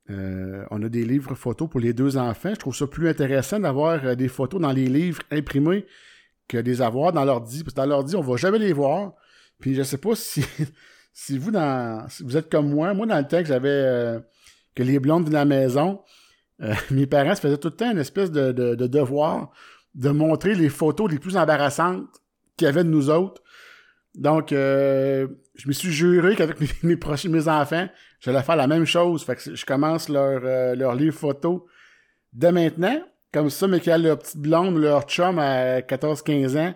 on 0.08 0.84
a 0.84 0.90
des 0.90 1.04
livres 1.04 1.34
photos 1.34 1.68
pour 1.68 1.80
les 1.80 1.94
deux 1.94 2.16
enfants. 2.18 2.54
Je 2.54 2.60
trouve 2.60 2.76
ça 2.76 2.86
plus 2.86 3.10
intéressant 3.10 3.60
d'avoir 3.60 4.16
des 4.16 4.28
photos 4.28 4.62
dans 4.62 4.72
les 4.72 4.88
livres 4.88 5.24
imprimés 5.32 5.86
que 6.48 6.60
des 6.60 6.82
avoir 6.82 7.12
dans 7.12 7.26
l'ordi. 7.26 7.64
Parce 7.64 7.74
que 7.74 7.82
dans 7.82 7.88
l'ordi, 7.88 8.16
on 8.16 8.22
va 8.22 8.38
jamais 8.38 8.60
les 8.60 8.74
voir. 8.74 9.14
Puis 9.60 9.74
je 9.74 9.82
sais 9.82 9.98
pas 9.98 10.16
si, 10.16 10.46
si 11.16 11.40
vous 11.40 11.52
si 12.10 12.24
vous 12.24 12.38
êtes 12.38 12.52
comme 12.52 12.70
moi. 12.70 12.94
Moi, 12.94 13.08
dans 13.08 13.18
le 13.18 13.24
temps 13.24 13.40
que 13.40 13.48
j'avais 13.48 14.20
que 14.76 14.84
les 14.84 15.00
blondes 15.00 15.26
de 15.26 15.34
la 15.34 15.46
maison, 15.46 16.02
euh, 16.62 16.74
mes 16.92 17.08
parents 17.08 17.34
se 17.34 17.42
faisaient 17.42 17.58
tout 17.58 17.70
le 17.70 17.76
temps 17.76 17.92
une 17.92 17.98
espèce 17.98 18.30
de, 18.32 18.52
devoir 18.76 19.52
de 19.96 20.10
montrer 20.10 20.54
les 20.56 20.70
photos 20.70 21.10
les 21.10 21.20
plus 21.20 21.38
embarrassantes 21.38 22.08
qu'il 22.58 22.66
y 22.66 22.68
avait 22.68 22.84
de 22.84 22.90
nous 22.90 23.10
autres. 23.10 23.42
Donc, 24.14 24.52
euh, 24.52 25.28
je 25.56 25.68
me 25.68 25.74
suis 25.74 25.92
juré 25.92 26.36
qu'avec 26.36 26.60
mes, 26.62 26.68
mes, 26.84 26.98
prochains, 26.98 27.30
mes 27.30 27.48
enfants, 27.48 27.88
j'allais 28.20 28.44
faire 28.44 28.58
la 28.58 28.68
même 28.68 28.86
chose. 28.86 29.24
Fait 29.24 29.38
que 29.38 29.56
je 29.56 29.66
commence 29.66 30.10
leur, 30.10 30.42
euh, 30.44 30.76
leur 30.76 30.96
livre 30.96 31.18
photo 31.18 31.66
dès 32.34 32.52
maintenant. 32.52 33.02
Comme 33.32 33.50
ça, 33.50 33.68
mais 33.68 33.80
qu'il 33.80 33.90
y 33.90 33.94
a 33.94 33.98
leur 33.98 34.20
petite 34.20 34.38
blonde, 34.38 34.78
leur 34.78 35.04
chum 35.04 35.40
à 35.40 35.82
14-15 35.82 36.58
ans, 36.58 36.74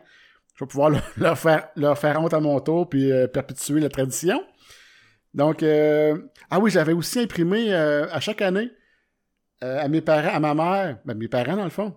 je 0.59 0.65
vais 0.65 0.67
pouvoir 0.67 0.91
leur, 1.17 1.37
faire, 1.37 1.69
leur 1.75 1.97
faire 1.97 2.21
honte 2.21 2.33
à 2.33 2.41
mon 2.41 2.59
tour 2.59 2.89
puis 2.89 3.11
perpétuer 3.31 3.79
la 3.79 3.89
tradition. 3.89 4.43
Donc, 5.33 5.63
euh, 5.63 6.17
ah 6.49 6.59
oui, 6.59 6.71
j'avais 6.71 6.93
aussi 6.93 7.19
imprimé 7.19 7.73
euh, 7.73 8.07
à 8.11 8.19
chaque 8.19 8.41
année 8.41 8.71
euh, 9.63 9.79
à 9.79 9.87
mes 9.87 10.01
parents, 10.01 10.33
à 10.33 10.39
ma 10.39 10.53
mère, 10.53 10.99
ben, 11.05 11.15
mes 11.15 11.27
parents 11.27 11.55
dans 11.55 11.63
le 11.63 11.69
fond, 11.69 11.95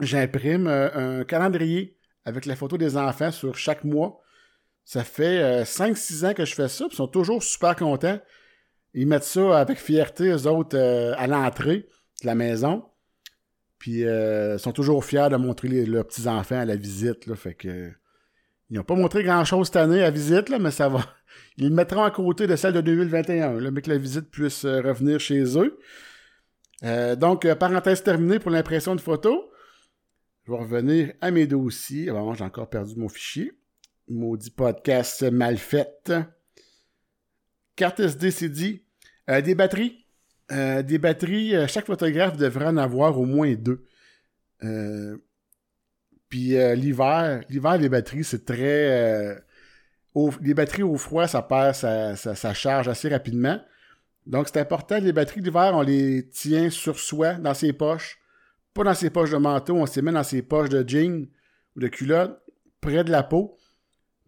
j'imprime 0.00 0.66
un 0.66 1.24
calendrier 1.24 1.98
avec 2.24 2.46
la 2.46 2.56
photo 2.56 2.78
des 2.78 2.96
enfants 2.96 3.30
sur 3.30 3.56
chaque 3.56 3.84
mois. 3.84 4.20
Ça 4.84 5.02
fait 5.02 5.64
5-6 5.64 6.26
ans 6.26 6.34
que 6.34 6.44
je 6.44 6.54
fais 6.54 6.68
ça, 6.68 6.84
puis 6.84 6.94
ils 6.94 6.96
sont 6.96 7.08
toujours 7.08 7.42
super 7.42 7.74
contents. 7.74 8.20
Ils 8.94 9.06
mettent 9.06 9.24
ça 9.24 9.58
avec 9.58 9.78
fierté, 9.78 10.28
eux 10.28 10.46
autres, 10.46 10.76
euh, 10.76 11.14
à 11.18 11.26
l'entrée 11.26 11.88
de 12.22 12.26
la 12.26 12.34
maison. 12.34 12.84
Puis 13.86 14.04
euh, 14.04 14.58
sont 14.58 14.72
toujours 14.72 15.04
fiers 15.04 15.28
de 15.30 15.36
montrer 15.36 15.86
leurs 15.86 16.08
petits-enfants 16.08 16.58
à 16.58 16.64
la 16.64 16.74
visite. 16.74 17.32
Fait 17.36 17.54
que 17.54 17.92
ils 18.68 18.76
n'ont 18.76 18.82
pas 18.82 18.96
montré 18.96 19.22
grand-chose 19.22 19.68
cette 19.68 19.76
année 19.76 20.02
à 20.02 20.10
visite, 20.10 20.50
mais 20.58 20.72
ça 20.72 20.88
va. 20.88 21.06
Ils 21.56 21.68
le 21.68 21.74
mettront 21.76 22.02
à 22.02 22.10
côté 22.10 22.48
de 22.48 22.56
celle 22.56 22.72
de 22.72 22.80
2021, 22.80 23.60
là, 23.60 23.70
mais 23.70 23.82
que 23.82 23.90
la 23.90 23.98
visite 23.98 24.28
puisse 24.28 24.64
euh, 24.64 24.80
revenir 24.80 25.20
chez 25.20 25.44
eux. 25.56 25.78
donc, 27.16 27.46
parenthèse 27.54 28.02
terminée 28.02 28.40
pour 28.40 28.50
l'impression 28.50 28.96
de 28.96 29.00
photos. 29.00 29.38
Je 30.42 30.50
vais 30.50 30.58
revenir 30.58 31.12
à 31.20 31.30
mes 31.30 31.46
dossiers. 31.46 32.10
Bon, 32.10 32.34
j'ai 32.34 32.42
encore 32.42 32.68
perdu 32.68 32.96
mon 32.96 33.08
fichier. 33.08 33.52
Maudit 34.08 34.50
podcast 34.50 35.22
mal 35.22 35.58
fait. 35.58 36.12
Carte 37.76 38.00
SD 38.00 38.32
CD. 38.32 38.84
Euh, 39.30 39.40
des 39.40 39.54
batteries. 39.54 40.05
Euh, 40.52 40.82
des 40.82 40.98
batteries, 40.98 41.56
euh, 41.56 41.66
chaque 41.66 41.86
photographe 41.86 42.36
devrait 42.36 42.66
en 42.66 42.76
avoir 42.76 43.18
au 43.18 43.24
moins 43.24 43.54
deux. 43.54 43.84
Puis 46.28 46.56
l'hiver, 46.76 47.42
l'hiver, 47.48 47.78
les 47.78 47.88
batteries, 47.88 48.24
c'est 48.24 48.44
très... 48.44 49.36
les 50.40 50.54
batteries 50.54 50.82
au 50.82 50.96
froid, 50.96 51.26
ça 51.26 51.42
perd 51.42 51.74
sa, 51.74 52.54
charge 52.54 52.88
assez 52.88 53.08
rapidement. 53.08 53.60
Donc 54.26 54.48
c'est 54.48 54.60
important, 54.60 54.98
les 54.98 55.12
batteries 55.12 55.40
d'hiver, 55.40 55.70
on 55.74 55.82
les 55.82 56.28
tient 56.28 56.68
sur 56.70 56.98
soi, 56.98 57.34
dans 57.34 57.54
ses 57.54 57.72
poches. 57.72 58.18
Pas 58.74 58.82
dans 58.82 58.94
ses 58.94 59.10
poches 59.10 59.30
de 59.30 59.36
manteau, 59.36 59.76
on 59.76 59.86
se 59.86 60.00
met 60.00 60.12
dans 60.12 60.24
ses 60.24 60.42
poches 60.42 60.68
de 60.68 60.86
jeans 60.86 61.28
ou 61.76 61.80
de 61.80 61.88
culottes, 61.88 62.40
près 62.80 63.04
de 63.04 63.10
la 63.10 63.22
peau. 63.22 63.56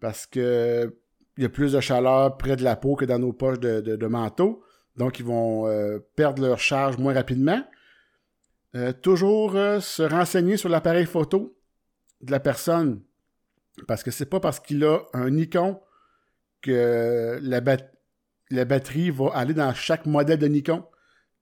Parce 0.01 0.27
que 0.27 0.95
il 1.39 1.43
y 1.43 1.47
a 1.47 1.49
plus 1.49 1.73
de 1.73 1.81
chaleur 1.81 2.37
près 2.37 2.57
de 2.57 2.65
la 2.65 2.75
peau 2.75 2.97
que 2.97 3.05
dans 3.05 3.19
nos 3.19 3.33
poches 3.33 3.61
de, 3.61 4.07
manteau. 4.07 4.63
Donc, 4.99 5.21
ils 5.21 5.25
vont 5.25 5.69
euh, 5.69 6.01
perdre 6.17 6.43
leur 6.43 6.59
charge 6.59 6.99
moins 6.99 7.15
rapidement. 7.15 7.63
Euh, 8.75 8.93
toujours 8.93 9.57
euh, 9.57 9.81
se 9.81 10.03
renseigner 10.03 10.57
sur 10.57 10.69
l'appareil 10.69 11.07
photo 11.07 11.57
de 12.21 12.33
la 12.33 12.41
personne. 12.41 13.03
Parce 13.87 14.03
que 14.03 14.11
c'est 14.11 14.27
pas 14.27 14.41
parce 14.41 14.59
qu'il 14.59 14.85
a 14.85 14.99
un 15.15 15.31
Nikon 15.31 15.81
que 16.61 17.39
la, 17.41 17.61
la, 18.51 18.65
batterie 18.65 19.11
va 19.11 19.31
aller 19.35 19.55
dans 19.55 19.73
chaque 19.73 20.05
modèle 20.05 20.41
de 20.41 20.49
Nikon. 20.49 20.85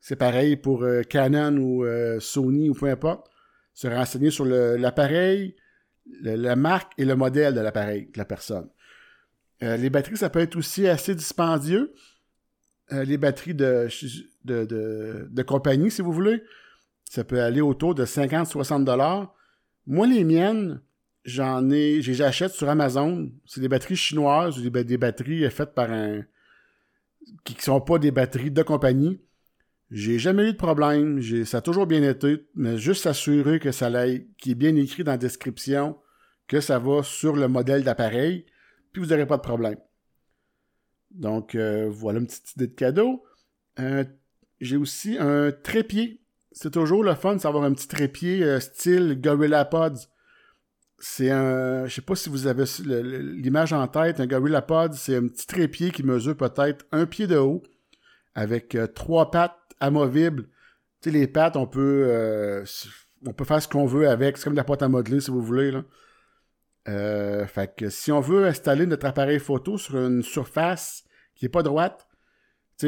C'est 0.01 0.17
pareil 0.17 0.57
pour 0.57 0.87
Canon 1.09 1.57
ou 1.57 1.87
Sony 2.21 2.69
ou 2.69 2.75
peu 2.75 2.91
importe. 2.91 3.31
Se 3.73 3.89
renseigner 3.89 4.31
sur 4.31 4.45
l'appareil, 4.45 5.57
la 6.21 6.57
marque 6.57 6.93
et 6.99 7.07
le 7.07 7.17
modèle 7.17 7.55
de 7.55 7.61
l'appareil 7.61 8.11
de 8.13 8.19
la 8.19 8.27
personne. 8.27 8.69
Les 9.63 9.89
batteries, 9.89 10.19
ça 10.19 10.29
peut 10.29 10.41
être 10.41 10.57
aussi 10.57 10.87
assez 10.87 11.15
dispendieux. 11.15 11.95
Euh, 12.93 13.05
les 13.05 13.19
batteries 13.19 13.55
de, 13.55 13.89
de, 14.45 15.43
compagnie, 15.43 15.91
si 15.91 16.03
vous 16.03 16.13
voulez, 16.13 16.43
ça 17.05 17.25
peut 17.25 17.41
aller 17.43 17.61
autour 17.61 17.95
de 17.95 18.05
50-60 18.05 18.85
dollars. 18.85 19.35
Moi, 19.87 20.07
les 20.07 20.25
miennes, 20.25 20.81
j'en 21.25 21.69
ai, 21.71 22.01
j'achète 22.01 22.53
sur 22.53 22.69
Amazon. 22.69 23.31
C'est 23.45 23.61
des 23.61 23.69
batteries 23.69 23.97
chinoises 23.97 24.59
ou 24.59 24.71
des, 24.71 24.97
batteries 24.99 25.51
faites 25.51 25.75
par 25.75 25.91
un, 25.91 26.23
qui 27.45 27.55
ne 27.57 27.61
sont 27.61 27.81
pas 27.81 27.99
des 27.99 28.13
batteries 28.13 28.53
de 28.53 28.63
compagnie. 28.63 29.21
J'ai 29.91 30.19
jamais 30.19 30.49
eu 30.49 30.53
de 30.53 30.57
problème. 30.57 31.21
Ça 31.45 31.59
a 31.59 31.61
toujours 31.61 31.87
bien 31.87 32.03
été, 32.09 32.47
mais 32.55 32.79
juste 32.79 33.03
s'assurer 33.03 33.61
que 33.61 33.73
ça 33.73 33.91
qu'il 34.39 34.53
est 34.53 34.57
bien 34.57 34.75
écrit 34.77 35.05
dans 35.05 35.13
la 35.13 35.19
description, 35.19 35.97
que 36.49 36.61
ça 36.61 36.79
va 36.79 37.03
sur 37.03 37.37
le 37.37 37.49
modèle 37.49 37.85
d'appareil 37.85 38.47
puis 38.97 39.05
vous 39.05 39.11
n'aurez 39.11 39.27
pas 39.27 39.37
de 39.37 39.43
problème. 39.43 39.77
Donc, 41.11 41.55
euh, 41.55 41.89
voilà 41.91 42.19
une 42.19 42.27
petite 42.27 42.53
idée 42.57 42.67
de 42.67 42.75
cadeau. 42.75 43.25
Euh, 43.79 44.05
j'ai 44.61 44.77
aussi 44.77 45.17
un 45.19 45.53
trépied. 45.53 46.23
C'est 46.53 46.73
toujours 46.73 47.05
le 47.05 47.15
fun 47.15 47.37
d'avoir 47.37 47.65
un 47.65 47.73
petit 47.73 47.89
trépied 47.89 48.43
euh, 48.43 48.61
style 48.61 49.21
Gorilla 49.21 49.65
Pods. 49.65 50.09
C'est 50.99 51.31
un. 51.31 51.87
Je 51.87 51.95
sais 51.95 52.01
pas 52.01 52.15
si 52.15 52.31
vous 52.31 52.47
avez 52.47 52.65
l'image 52.83 53.73
en 53.73 53.87
tête. 53.87 54.21
Un 54.21 54.27
Gorilla 54.27 54.63
Pod, 54.63 54.95
c'est 54.95 55.17
un 55.17 55.29
petit 55.29 55.47
trépied 55.47 55.91
qui 55.91 56.03
mesure 56.03 56.37
peut-être 56.37 56.87
un 56.93 57.05
pied 57.05 57.27
de 57.27 57.37
haut 57.37 57.63
avec 58.35 58.77
trois 58.95 59.31
pattes 59.31 59.59
amovibles. 59.81 60.49
Tu 61.03 61.11
les 61.11 61.27
pattes, 61.27 61.57
on 61.57 61.67
peut. 61.67 62.65
faire 63.45 63.63
ce 63.63 63.69
qu'on 63.69 63.85
veut 63.85 64.09
avec. 64.09 64.39
C'est 64.39 64.45
comme 64.45 64.55
de 64.55 64.59
la 64.59 64.65
pâte 64.65 64.83
à 64.83 64.89
modeler, 64.89 65.21
si 65.21 65.31
vous 65.31 65.43
voulez. 65.43 65.71
Euh, 66.89 67.47
fait 67.47 67.75
que 67.75 67.91
si 67.91 68.13
on 68.13 68.21
veut 68.21 68.47
installer 68.47 68.87
notre 68.87 69.07
appareil 69.07 69.39
photo 69.39 69.77
sur 69.77 69.97
une 69.97 70.23
surface 70.23 71.05
qui 71.35 71.45
n'est 71.45 71.51
pas 71.51 71.63
droite, 71.63 72.07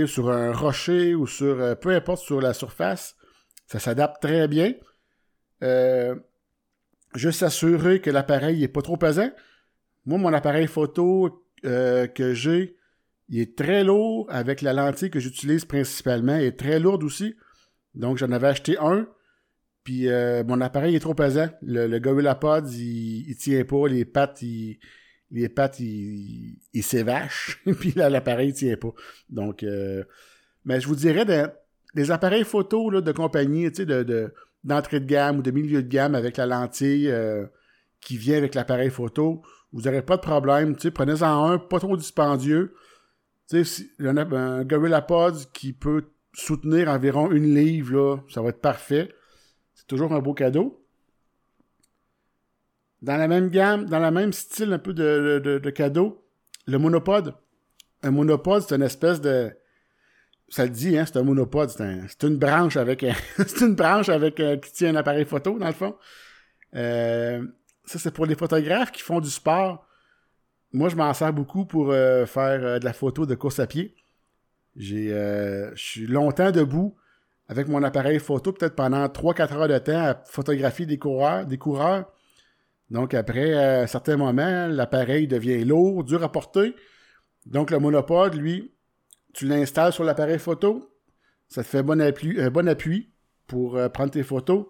sur 0.06 0.30
un 0.30 0.52
rocher 0.52 1.14
ou 1.14 1.26
sur 1.26 1.60
euh, 1.60 1.74
peu 1.74 1.94
importe 1.94 2.22
sur 2.22 2.40
la 2.40 2.52
surface, 2.52 3.16
ça 3.66 3.78
s'adapte 3.78 4.22
très 4.22 4.46
bien. 4.46 4.74
Euh, 5.62 6.14
juste 7.14 7.40
s'assurer 7.40 8.00
que 8.00 8.10
l'appareil 8.10 8.60
n'est 8.60 8.68
pas 8.68 8.82
trop 8.82 8.96
pesant. 8.96 9.30
Moi, 10.04 10.18
mon 10.18 10.32
appareil 10.32 10.66
photo 10.66 11.44
que 11.62 12.32
j'ai, 12.34 12.76
il 13.28 13.40
est 13.40 13.58
très 13.58 13.82
lourd 13.82 14.26
avec 14.30 14.62
la 14.62 14.72
lentille 14.72 15.10
que 15.10 15.20
j'utilise 15.20 15.64
principalement, 15.64 16.36
il 16.36 16.44
est 16.44 16.58
très 16.58 16.78
lourde 16.78 17.02
aussi. 17.02 17.34
Donc 17.94 18.16
j'en 18.16 18.30
avais 18.30 18.46
acheté 18.48 18.78
un 18.78 19.08
puis 19.88 20.06
euh, 20.06 20.44
mon 20.44 20.60
appareil 20.60 20.94
est 20.96 21.00
trop 21.00 21.14
pesant. 21.14 21.48
Le, 21.62 21.86
le 21.86 21.98
Gorilla 21.98 22.34
Pod, 22.34 22.70
il, 22.70 23.34
tient 23.38 23.64
pas. 23.64 23.88
Les 23.88 24.04
pattes, 24.04 24.42
il, 24.42 24.78
les 25.30 25.48
pattes, 25.48 25.80
il, 25.80 26.58
il 26.74 26.82
s'évachent. 26.82 27.62
puis 27.80 27.92
là, 27.96 28.10
l'appareil 28.10 28.52
tient 28.52 28.76
pas. 28.76 28.92
Donc, 29.30 29.62
euh, 29.62 30.04
mais 30.66 30.78
je 30.78 30.88
vous 30.88 30.94
dirais, 30.94 31.24
des 31.94 32.10
appareils 32.10 32.44
photo 32.44 33.00
de 33.00 33.12
compagnie, 33.12 33.72
tu 33.72 33.86
d'entrée 34.62 35.00
de 35.00 35.06
gamme 35.06 35.38
ou 35.38 35.42
de 35.42 35.50
milieu 35.50 35.82
de 35.82 35.88
gamme 35.88 36.14
avec 36.14 36.36
la 36.36 36.44
lentille 36.44 37.08
euh, 37.08 37.46
qui 38.02 38.18
vient 38.18 38.36
avec 38.36 38.54
l'appareil 38.54 38.90
photo, 38.90 39.40
vous 39.72 39.80
n'aurez 39.80 40.02
pas 40.02 40.18
de 40.18 40.22
problème. 40.22 40.76
Tu 40.76 40.90
prenez-en 40.90 41.46
un, 41.46 41.56
pas 41.56 41.80
trop 41.80 41.96
dispendieux. 41.96 42.74
Il 43.52 43.64
un 44.06 44.64
Gorilla 44.64 45.00
Pod 45.00 45.34
qui 45.54 45.72
peut 45.72 46.10
soutenir 46.34 46.88
environ 46.90 47.30
une 47.30 47.54
livre, 47.54 48.22
ça 48.28 48.42
va 48.42 48.50
être 48.50 48.60
parfait. 48.60 49.14
Toujours 49.88 50.12
un 50.12 50.20
beau 50.20 50.34
cadeau. 50.34 50.84
Dans 53.00 53.16
la 53.16 53.26
même 53.26 53.48
gamme, 53.48 53.86
dans 53.86 53.98
le 53.98 54.10
même 54.10 54.32
style 54.32 54.72
un 54.72 54.78
peu 54.78 54.92
de, 54.92 55.40
de, 55.40 55.70
cadeau, 55.70 56.24
le 56.66 56.78
monopode. 56.78 57.34
Un 58.02 58.10
monopode, 58.10 58.62
c'est 58.62 58.76
une 58.76 58.82
espèce 58.82 59.20
de. 59.20 59.50
Ça 60.50 60.64
le 60.64 60.70
dit, 60.70 60.96
hein, 60.96 61.04
c'est 61.06 61.18
un 61.18 61.22
monopode. 61.22 61.70
C'est 61.70 62.22
une 62.24 62.36
branche 62.36 62.76
avec 62.76 63.04
c'est 63.36 63.60
une 63.60 63.74
branche 63.74 64.08
avec 64.08 64.36
qui 64.36 64.72
tient 64.72 64.90
un 64.90 64.96
appareil 64.96 65.24
photo, 65.24 65.58
dans 65.58 65.66
le 65.66 65.72
fond. 65.72 65.96
Euh, 66.74 67.46
ça, 67.84 67.98
c'est 67.98 68.12
pour 68.12 68.26
les 68.26 68.34
photographes 68.34 68.92
qui 68.92 69.02
font 69.02 69.20
du 69.20 69.30
sport. 69.30 69.86
Moi, 70.72 70.90
je 70.90 70.96
m'en 70.96 71.14
sers 71.14 71.32
beaucoup 71.32 71.64
pour 71.64 71.92
euh, 71.92 72.26
faire 72.26 72.62
euh, 72.62 72.78
de 72.78 72.84
la 72.84 72.92
photo 72.92 73.24
de 73.24 73.34
course 73.34 73.58
à 73.58 73.66
pied. 73.66 73.94
J'ai, 74.76 75.08
je 75.08 75.82
suis 75.82 76.06
longtemps 76.06 76.52
debout 76.52 76.97
avec 77.48 77.66
mon 77.68 77.82
appareil 77.82 78.18
photo, 78.18 78.52
peut-être 78.52 78.74
pendant 78.74 79.06
3-4 79.06 79.54
heures 79.54 79.68
de 79.68 79.78
temps, 79.78 80.04
à 80.04 80.22
photographier 80.26 80.84
des 80.86 80.98
coureurs. 80.98 81.46
Des 81.46 81.56
coureurs. 81.58 82.12
Donc, 82.90 83.14
après 83.14 83.54
un 83.54 83.86
certain 83.86 84.16
moment, 84.16 84.66
l'appareil 84.68 85.26
devient 85.26 85.64
lourd, 85.64 86.04
dur 86.04 86.22
à 86.22 86.30
porter. 86.30 86.74
Donc, 87.46 87.70
le 87.70 87.78
monopode, 87.78 88.34
lui, 88.34 88.72
tu 89.32 89.46
l'installes 89.46 89.92
sur 89.92 90.04
l'appareil 90.04 90.38
photo. 90.38 90.94
Ça 91.48 91.62
te 91.62 91.68
fait 91.68 91.82
bon 91.82 92.00
appui, 92.00 92.38
un 92.40 92.50
bon 92.50 92.68
appui 92.68 93.10
pour 93.46 93.76
euh, 93.76 93.88
prendre 93.88 94.10
tes 94.10 94.22
photos. 94.22 94.66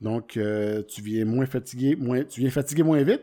Donc, 0.00 0.36
euh, 0.36 0.82
tu 0.82 1.00
viens 1.02 1.24
moins 1.24 1.46
fatigué, 1.46 1.94
moins, 1.96 2.24
tu 2.24 2.40
viens 2.40 2.50
fatiguer 2.50 2.82
moins 2.82 3.02
vite. 3.02 3.22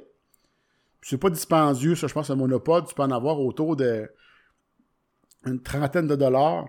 C'est 1.02 1.18
pas 1.18 1.30
dispendieux, 1.30 1.96
ça, 1.96 2.08
je 2.08 2.14
pense, 2.14 2.30
un 2.30 2.36
monopode. 2.36 2.88
Tu 2.88 2.96
peux 2.96 3.04
en 3.04 3.12
avoir 3.12 3.40
autour 3.40 3.76
de 3.76 4.10
une 5.46 5.62
trentaine 5.62 6.08
de 6.08 6.16
dollars. 6.16 6.68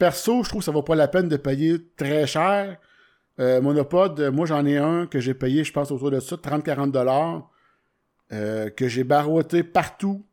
Perso, 0.00 0.42
je 0.42 0.48
trouve 0.48 0.62
que 0.62 0.64
ça 0.64 0.72
vaut 0.72 0.82
pas 0.82 0.94
la 0.94 1.08
peine 1.08 1.28
de 1.28 1.36
payer 1.36 1.76
très 1.94 2.26
cher. 2.26 2.78
Euh, 3.38 3.60
monopode, 3.60 4.18
moi 4.32 4.46
j'en 4.46 4.64
ai 4.64 4.78
un 4.78 5.06
que 5.06 5.20
j'ai 5.20 5.34
payé, 5.34 5.62
je 5.62 5.72
pense, 5.72 5.90
autour 5.90 6.10
de 6.10 6.20
ça, 6.20 6.36
30-40 6.36 6.90
dollars, 6.90 7.50
euh, 8.32 8.70
que 8.70 8.88
j'ai 8.88 9.04
barouetté 9.04 9.62
partout, 9.62 10.26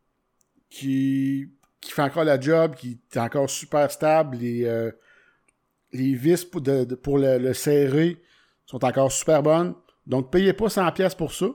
qui, 0.69 1.51
qui 1.81 1.91
fait 1.91 2.01
encore 2.01 2.23
la 2.23 2.39
job, 2.39 2.75
qui 2.75 2.97
est 3.13 3.19
encore 3.19 3.49
super 3.49 3.91
stable. 3.91 4.37
Les, 4.37 4.63
euh, 4.63 4.91
vis 5.91 6.45
pour, 6.45 7.17
le, 7.17 7.53
serrer 7.53 8.21
sont 8.65 8.83
encore 8.85 9.11
super 9.11 9.43
bonnes. 9.43 9.75
Donc, 10.05 10.31
payez 10.31 10.53
pas 10.53 10.69
100 10.69 10.93
pièces 10.93 11.15
pour 11.15 11.33
ça. 11.33 11.47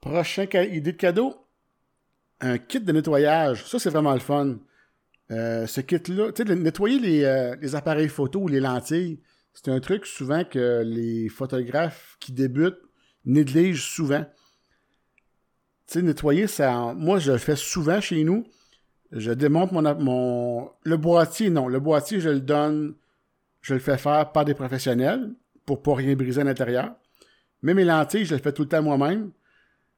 Prochain 0.00 0.46
idée 0.52 0.92
de 0.92 0.96
cadeau, 0.96 1.34
un 2.40 2.58
kit 2.58 2.80
de 2.80 2.92
nettoyage. 2.92 3.64
Ça, 3.64 3.80
c'est 3.80 3.90
vraiment 3.90 4.14
le 4.14 4.20
fun. 4.20 4.58
Euh, 5.30 5.66
ce 5.66 5.80
kit-là, 5.80 6.32
tu 6.32 6.46
sais, 6.46 6.54
nettoyer 6.54 7.26
euh, 7.26 7.56
les, 7.60 7.74
appareils 7.74 8.08
photo 8.08 8.40
ou 8.40 8.48
les 8.48 8.60
lentilles, 8.60 9.20
c'est 9.52 9.68
un 9.68 9.80
truc 9.80 10.06
souvent 10.06 10.44
que 10.44 10.82
les 10.84 11.28
photographes 11.28 12.16
qui 12.20 12.32
débutent 12.32 12.80
négligent 13.24 13.84
souvent. 13.84 14.24
Tu 15.86 15.94
sais, 15.94 16.02
nettoyer, 16.02 16.46
ça, 16.46 16.94
moi, 16.96 17.18
je 17.18 17.32
le 17.32 17.38
fais 17.38 17.56
souvent 17.56 18.00
chez 18.00 18.24
nous. 18.24 18.46
Je 19.12 19.32
démonte 19.32 19.72
mon, 19.72 19.94
mon... 19.96 20.70
Le 20.82 20.96
boîtier, 20.96 21.50
non. 21.50 21.68
Le 21.68 21.80
boîtier, 21.80 22.20
je 22.20 22.30
le 22.30 22.40
donne... 22.40 22.94
Je 23.60 23.74
le 23.74 23.80
fais 23.80 23.98
faire 23.98 24.30
par 24.32 24.44
des 24.44 24.54
professionnels 24.54 25.34
pour 25.66 25.82
pas 25.82 25.94
rien 25.94 26.14
briser 26.14 26.40
à 26.40 26.44
l'intérieur. 26.44 26.94
Mais 27.62 27.74
mes 27.74 27.84
lentilles, 27.84 28.24
je 28.24 28.34
les 28.34 28.40
fais 28.40 28.52
tout 28.52 28.62
le 28.62 28.68
temps 28.68 28.82
moi-même 28.82 29.32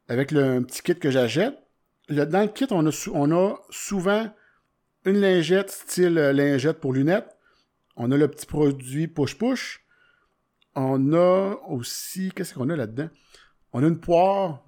avec 0.08 0.32
le 0.32 0.60
petit 0.62 0.82
kit 0.82 0.96
que 0.96 1.10
j'achète. 1.10 1.54
Dans 2.08 2.42
le 2.42 2.48
kit, 2.48 2.66
on 2.70 2.86
a, 2.86 3.08
on 3.12 3.30
a 3.30 3.54
souvent 3.70 4.28
une 5.04 5.20
lingette 5.20 5.70
style 5.70 6.18
euh, 6.18 6.32
lingette 6.32 6.80
pour 6.80 6.92
lunettes. 6.92 7.36
On 7.96 8.10
a 8.12 8.16
le 8.16 8.28
petit 8.28 8.46
produit 8.46 9.08
push-push. 9.08 9.84
On 10.74 11.12
a 11.12 11.56
aussi... 11.68 12.32
Qu'est-ce 12.34 12.54
qu'on 12.54 12.70
a 12.70 12.76
là-dedans? 12.76 13.10
On 13.72 13.82
a 13.82 13.86
une 13.86 14.00
poire 14.00 14.64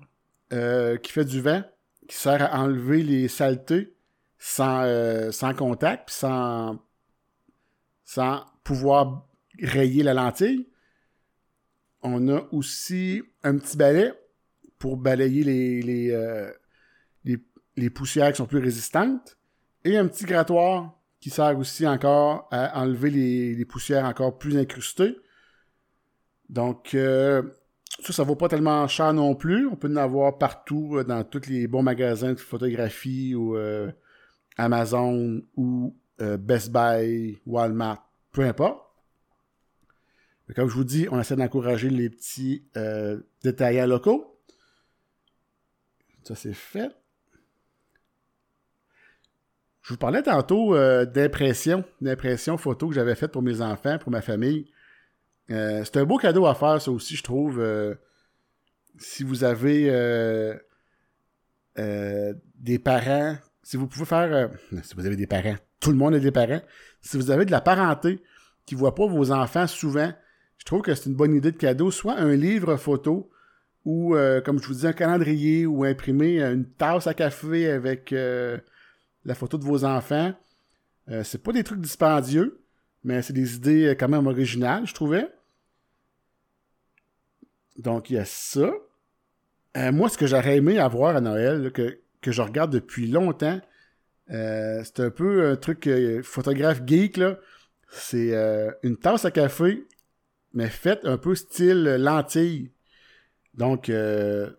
euh, 0.52 0.96
qui 0.98 1.12
fait 1.12 1.24
du 1.24 1.40
vent, 1.40 1.62
qui 2.08 2.16
sert 2.16 2.42
à 2.42 2.60
enlever 2.60 3.02
les 3.02 3.28
saletés 3.28 3.94
sans, 4.38 4.82
euh, 4.82 5.30
contact, 5.56 6.10
sans, 6.10 6.78
pouvoir 8.64 9.26
rayer 9.60 10.02
la 10.02 10.14
lentille. 10.14 10.68
On 12.02 12.28
a 12.28 12.42
aussi 12.52 13.22
un 13.44 13.56
petit 13.56 13.76
balai 13.76 14.12
pour 14.78 14.96
balayer 14.96 15.44
les, 17.24 17.90
poussières 17.90 18.32
qui 18.32 18.38
sont 18.38 18.46
plus 18.46 18.58
résistantes. 18.58 19.38
Et 19.84 19.96
un 19.96 20.06
petit 20.06 20.24
grattoir 20.24 20.98
qui 21.20 21.30
sert 21.30 21.56
aussi 21.58 21.86
encore 21.86 22.48
à 22.50 22.80
enlever 22.80 23.10
les, 23.10 23.64
poussières 23.64 24.04
encore 24.04 24.38
plus 24.38 24.56
incrustées. 24.56 25.16
Donc, 26.48 26.94
euh, 26.94 27.42
ça, 28.02 28.12
ça 28.12 28.22
vaut 28.24 28.36
pas 28.36 28.48
tellement 28.48 28.86
cher 28.88 29.12
non 29.12 29.34
plus. 29.34 29.66
On 29.66 29.76
peut 29.76 29.90
en 29.90 29.96
avoir 29.96 30.38
partout 30.38 30.96
euh, 30.96 31.04
dans 31.04 31.24
tous 31.24 31.46
les 31.48 31.66
bons 31.66 31.82
magasins 31.82 32.32
de 32.32 32.40
photographie 32.40 33.34
ou 33.34 33.56
Amazon 34.56 35.42
ou 35.56 35.96
Best 36.18 36.70
Buy, 36.70 37.40
Walmart, 37.46 38.08
peu 38.32 38.42
importe. 38.42 38.82
Comme 40.54 40.68
je 40.68 40.74
vous 40.74 40.84
dis, 40.84 41.06
on 41.10 41.18
essaie 41.18 41.36
d'encourager 41.36 41.88
les 41.88 42.10
petits 42.10 42.64
euh, 42.76 43.20
détaillants 43.42 43.86
locaux. 43.86 44.38
Ça, 46.24 46.34
c'est 46.34 46.52
fait. 46.52 46.90
Je 49.92 49.96
vous 49.96 50.00
parlais 50.00 50.22
tantôt 50.22 50.74
euh, 50.74 51.04
d'impression, 51.04 51.84
d'impression 52.00 52.56
photo 52.56 52.88
que 52.88 52.94
j'avais 52.94 53.14
faite 53.14 53.30
pour 53.30 53.42
mes 53.42 53.60
enfants, 53.60 53.98
pour 53.98 54.10
ma 54.10 54.22
famille. 54.22 54.72
Euh, 55.50 55.82
c'est 55.84 55.98
un 55.98 56.06
beau 56.06 56.16
cadeau 56.16 56.46
à 56.46 56.54
faire, 56.54 56.80
ça 56.80 56.90
aussi, 56.90 57.14
je 57.14 57.22
trouve. 57.22 57.60
Euh, 57.60 57.94
si 58.96 59.22
vous 59.22 59.44
avez 59.44 60.58
des 61.76 62.78
parents, 62.78 63.36
si 63.62 63.76
vous 63.76 63.86
pouvez 63.86 64.06
faire... 64.06 64.48
si 64.82 64.94
vous 64.94 65.04
avez 65.04 65.14
des 65.16 65.26
parents, 65.26 65.56
tout 65.78 65.90
le 65.90 65.98
monde 65.98 66.14
a 66.14 66.20
des 66.20 66.30
parents. 66.30 66.62
Si 67.02 67.18
vous 67.18 67.30
avez 67.30 67.44
de 67.44 67.50
la 67.50 67.60
parenté 67.60 68.22
qui 68.64 68.74
ne 68.74 68.80
voit 68.80 68.94
pas 68.94 69.06
vos 69.06 69.30
enfants 69.30 69.66
souvent, 69.66 70.10
je 70.56 70.64
trouve 70.64 70.80
que 70.80 70.94
c'est 70.94 71.10
une 71.10 71.16
bonne 71.16 71.34
idée 71.34 71.52
de 71.52 71.58
cadeau, 71.58 71.90
soit 71.90 72.16
un 72.16 72.34
livre 72.34 72.76
photo 72.76 73.30
ou, 73.84 74.16
euh, 74.16 74.40
comme 74.40 74.58
je 74.58 74.68
vous 74.68 74.72
disais, 74.72 74.88
un 74.88 74.92
calendrier 74.94 75.66
ou 75.66 75.84
imprimer 75.84 76.40
une 76.40 76.64
tasse 76.64 77.06
à 77.06 77.12
café 77.12 77.70
avec 77.70 78.14
euh, 78.14 78.56
la 79.24 79.34
photo 79.34 79.58
de 79.58 79.64
vos 79.64 79.84
enfants. 79.84 80.32
Euh, 81.08 81.24
c'est 81.24 81.42
pas 81.42 81.52
des 81.52 81.64
trucs 81.64 81.80
dispendieux, 81.80 82.60
mais 83.04 83.22
c'est 83.22 83.32
des 83.32 83.56
idées 83.56 83.96
quand 83.98 84.08
même 84.08 84.26
originales, 84.26 84.86
je 84.86 84.94
trouvais. 84.94 85.28
Donc, 87.78 88.10
il 88.10 88.14
y 88.14 88.18
a 88.18 88.24
ça. 88.24 88.70
moi, 89.74 90.08
ce 90.08 90.18
que 90.18 90.26
j'aurais 90.26 90.56
aimé 90.58 90.78
avoir 90.78 91.16
à 91.16 91.20
Noël, 91.20 91.72
que, 91.72 91.98
que 92.20 92.32
je 92.32 92.42
regarde 92.42 92.72
depuis 92.72 93.06
longtemps, 93.06 93.60
c'est 94.28 95.00
un 95.00 95.10
peu 95.10 95.50
un 95.50 95.56
truc 95.56 95.88
photographe 96.22 96.82
geek, 96.86 97.16
là. 97.16 97.38
C'est 97.88 98.34
une 98.82 98.96
tasse 98.96 99.24
à 99.24 99.30
café 99.30 99.86
mais 100.54 100.68
faite 100.68 101.00
un 101.04 101.18
peu 101.18 101.34
style 101.34 101.82
lentille. 101.98 102.70
Donc, 103.54 103.88
euh, 103.88 104.50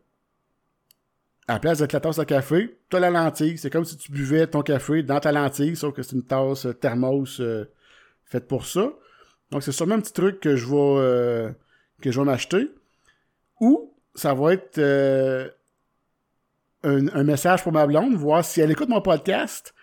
à 1.48 1.54
la 1.54 1.60
place 1.60 1.80
de 1.80 1.88
la 1.92 2.00
tasse 2.00 2.20
à 2.20 2.26
café, 2.26 2.78
tu 2.90 2.96
as 2.96 3.00
la 3.00 3.10
lentille. 3.10 3.58
C'est 3.58 3.70
comme 3.70 3.86
si 3.86 3.98
tu 3.98 4.12
buvais 4.12 4.48
ton 4.48 4.62
café 4.62 5.04
dans 5.04 5.20
ta 5.20 5.32
lentille, 5.32 5.76
sauf 5.76 5.94
que 5.94 6.02
c'est 6.02 6.16
une 6.16 6.24
tasse 6.24 6.68
thermos 6.80 7.40
euh, 7.40 7.66
faite 8.26 8.48
pour 8.48 8.66
ça. 8.66 8.94
Donc, 9.52 9.64
c'est 9.64 9.72
sûrement 9.72 9.96
un 9.96 10.00
petit 10.00 10.14
truc 10.14 10.40
que 10.40 10.56
je 10.56 10.66
vais, 10.66 10.76
euh, 10.76 11.52
que 12.02 12.12
je 12.12 12.20
vais 12.20 12.26
m'acheter. 12.26 12.72
Ou, 13.60 13.94
ça 14.16 14.34
va 14.34 14.54
être 14.54 14.78
euh, 14.78 15.50
un, 16.84 17.08
un, 17.10 17.24
message 17.24 17.64
pour 17.64 17.72
ma 17.72 17.86
blonde, 17.86 18.16
voir 18.16 18.44
si 18.44 18.62
elle 18.62 18.72
écoute 18.72 18.90
mon 18.90 19.02
podcast. 19.02 19.74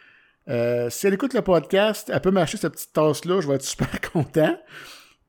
si 0.46 1.06
elle 1.06 1.14
écoute 1.14 1.34
le 1.34 1.42
podcast, 1.42 2.10
elle 2.12 2.20
peut 2.20 2.30
m'acheter 2.30 2.58
cette 2.58 2.72
petite 2.72 2.92
tasse-là, 2.92 3.40
je 3.40 3.48
vais 3.48 3.54
être 3.54 3.62
super 3.64 4.00
content. 4.12 4.56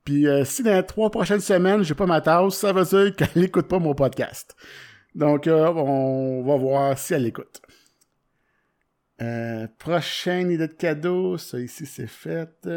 Puis 0.03 0.27
euh, 0.27 0.43
si 0.45 0.63
dans 0.63 0.73
les 0.73 0.85
trois 0.85 1.11
prochaines 1.11 1.41
semaines, 1.41 1.83
j'ai 1.83 1.93
pas 1.93 2.05
ma 2.05 2.21
tasse, 2.21 2.55
ça 2.55 2.73
veut 2.73 2.83
dire 2.83 3.15
qu'elle 3.15 3.41
n'écoute 3.41 3.67
pas 3.67 3.79
mon 3.79 3.93
podcast. 3.93 4.55
Donc, 5.15 5.47
euh, 5.47 5.67
on 5.67 6.43
va 6.43 6.55
voir 6.57 6.97
si 6.97 7.13
elle 7.13 7.25
écoute. 7.25 7.61
Euh, 9.21 9.67
prochaine 9.77 10.51
idée 10.51 10.67
de 10.67 10.73
cadeau, 10.73 11.37
ça 11.37 11.59
ici 11.59 11.85
c'est 11.85 12.07
fait. 12.07 12.67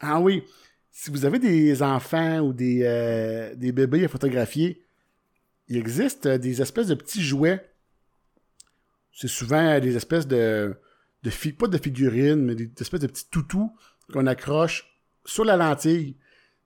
Ah 0.00 0.20
oui, 0.20 0.44
si 0.90 1.10
vous 1.10 1.24
avez 1.24 1.38
des 1.38 1.82
enfants 1.82 2.40
ou 2.40 2.52
des, 2.52 3.52
des 3.56 3.72
bébés 3.72 4.04
à 4.04 4.08
photographier, 4.08 4.84
il 5.68 5.76
existe 5.76 6.28
des 6.28 6.62
espèces 6.62 6.88
de 6.88 6.94
petits 6.94 7.22
jouets. 7.22 7.70
C'est 9.12 9.28
souvent 9.28 9.78
des 9.80 9.96
espèces 9.96 10.26
de, 10.26 10.74
de 11.22 11.52
pas 11.52 11.68
de 11.68 11.78
figurines, 11.78 12.44
mais 12.44 12.54
des 12.54 12.70
espèces 12.80 13.00
de 13.00 13.06
petits 13.06 13.28
toutous 13.30 13.74
qu'on 14.12 14.26
accroche 14.26 14.98
sur 15.24 15.44
la 15.44 15.56
lentille. 15.56 16.16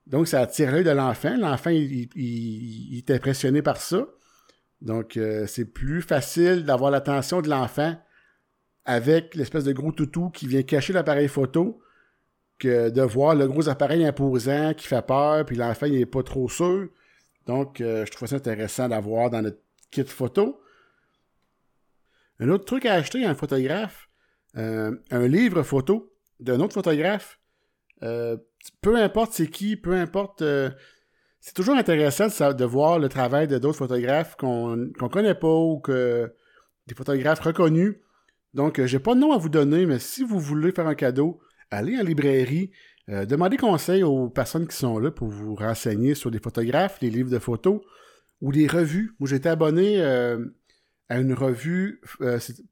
Donc, 0.07 0.27
ça 0.27 0.41
attire 0.41 0.71
l'œil 0.71 0.83
de 0.83 0.89
l'enfant. 0.89 1.37
L'enfant, 1.37 1.69
il, 1.69 2.97
est 2.97 3.11
impressionné 3.11 3.61
par 3.61 3.77
ça. 3.77 4.07
Donc, 4.81 5.17
euh, 5.17 5.45
c'est 5.47 5.65
plus 5.65 6.01
facile 6.01 6.63
d'avoir 6.63 6.91
l'attention 6.91 7.41
de 7.41 7.49
l'enfant 7.49 7.95
avec 8.85 9.35
l'espèce 9.35 9.63
de 9.65 9.73
gros 9.73 9.91
toutou 9.91 10.29
qui 10.29 10.47
vient 10.47 10.63
cacher 10.63 10.93
l'appareil 10.93 11.27
photo 11.27 11.81
que 12.57 12.89
de 12.89 13.01
voir 13.01 13.35
le 13.35 13.47
gros 13.47 13.69
appareil 13.69 14.05
imposant 14.05 14.73
qui 14.73 14.87
fait 14.87 15.05
peur, 15.05 15.45
puis 15.45 15.55
l'enfant, 15.55 15.85
il 15.85 15.97
n'est 15.97 16.05
pas 16.05 16.23
trop 16.23 16.49
sûr. 16.49 16.89
Donc, 17.45 17.81
euh, 17.81 18.05
je 18.05 18.11
trouve 18.11 18.27
ça 18.27 18.37
intéressant 18.37 18.89
d'avoir 18.89 19.29
dans 19.29 19.41
notre 19.41 19.59
kit 19.91 20.03
photo. 20.03 20.61
Un 22.39 22.49
autre 22.49 22.65
truc 22.65 22.85
à 22.85 22.93
acheter 22.93 23.25
un 23.25 23.35
photographe, 23.35 24.09
euh, 24.57 24.95
un 25.11 25.27
livre 25.27 25.63
photo 25.63 26.13
d'un 26.39 26.59
autre 26.59 26.73
photographe 26.73 27.39
peu 28.81 28.95
importe 28.95 29.33
c'est 29.33 29.49
qui, 29.49 29.75
peu 29.75 29.93
importe. 29.93 30.43
Euh, 31.39 31.45
c'est 31.49 31.53
toujours 31.53 31.75
intéressant 31.75 32.27
de, 32.53 32.65
voir 32.65 32.99
le 32.99 33.09
travail 33.09 33.47
de 33.47 33.57
d'autres 33.57 33.77
photographes 33.77 34.35
qu'on 34.35 34.75
ne 34.75 35.07
connaît 35.07 35.35
pas 35.35 35.53
ou 35.53 35.79
que 35.79 36.31
des 36.87 36.95
photographes 36.95 37.39
reconnus. 37.39 37.95
Donc, 38.53 38.79
euh, 38.79 38.87
j'ai 38.87 38.99
pas 38.99 39.15
de 39.15 39.19
nom 39.19 39.31
à 39.31 39.37
vous 39.37 39.49
donner, 39.49 39.85
mais 39.85 39.99
si 39.99 40.23
vous 40.23 40.39
voulez 40.39 40.71
faire 40.71 40.87
un 40.87 40.95
cadeau, 40.95 41.39
allez 41.71 41.97
en 41.97 42.03
librairie, 42.03 42.71
euh, 43.09 43.25
demandez 43.25 43.57
conseil 43.57 44.03
aux 44.03 44.29
personnes 44.29 44.67
qui 44.67 44.75
sont 44.75 44.99
là 44.99 45.11
pour 45.11 45.27
vous 45.27 45.55
renseigner 45.55 46.15
sur 46.15 46.31
des 46.31 46.39
photographes, 46.39 46.99
des 46.99 47.09
livres 47.09 47.31
de 47.31 47.39
photos 47.39 47.81
ou 48.41 48.51
des 48.51 48.67
revues. 48.67 49.15
Moi, 49.19 49.29
j'étais 49.29 49.49
abonné 49.49 50.01
à 50.01 51.19
une 51.19 51.33
revue 51.33 52.01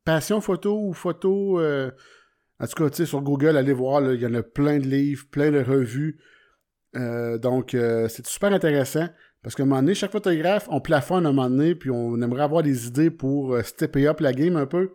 Passion 0.06 0.42
Photo 0.42 0.80
ou 0.80 0.94
Photo 0.94 1.60
en 2.60 2.66
tout 2.66 2.90
cas, 2.90 3.06
sur 3.06 3.22
Google, 3.22 3.56
allez 3.56 3.74
voir, 3.74 4.14
il 4.14 4.20
y 4.20 4.26
en 4.26 4.34
a 4.34 4.42
plein 4.42 4.80
de 4.80 4.88
livres, 4.88 5.26
plein 5.30 5.52
de 5.52 5.60
revues. 5.60 6.18
Euh, 6.98 7.38
donc, 7.38 7.74
euh, 7.74 8.08
c'est 8.08 8.26
super 8.28 8.52
intéressant. 8.52 9.08
Parce 9.44 9.56
qu'à 9.56 9.64
un 9.64 9.66
moment 9.66 9.82
donné, 9.82 9.94
chaque 9.94 10.12
photographe, 10.12 10.68
on 10.70 10.82
plafonne 10.82 11.26
à 11.26 11.30
un 11.30 11.32
moment 11.32 11.50
donné, 11.50 11.76
puis 11.76 11.92
on 11.92 12.20
aimerait 12.22 12.44
avoir 12.44 12.64
des 12.64 12.88
idées 12.88 13.12
pour 13.12 13.54
euh, 13.54 13.64
stepper 13.64 14.08
up 14.08 14.20
la 14.20 14.34
game 14.34 14.56
un 14.58 14.66
peu. 14.66 14.92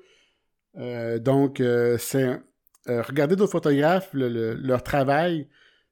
donc, 1.20 1.62
c'est 1.98 2.40
regarder 2.86 3.36
d'autres 3.36 3.52
photographes, 3.52 4.10
leur 4.12 4.82
travail, 4.82 5.48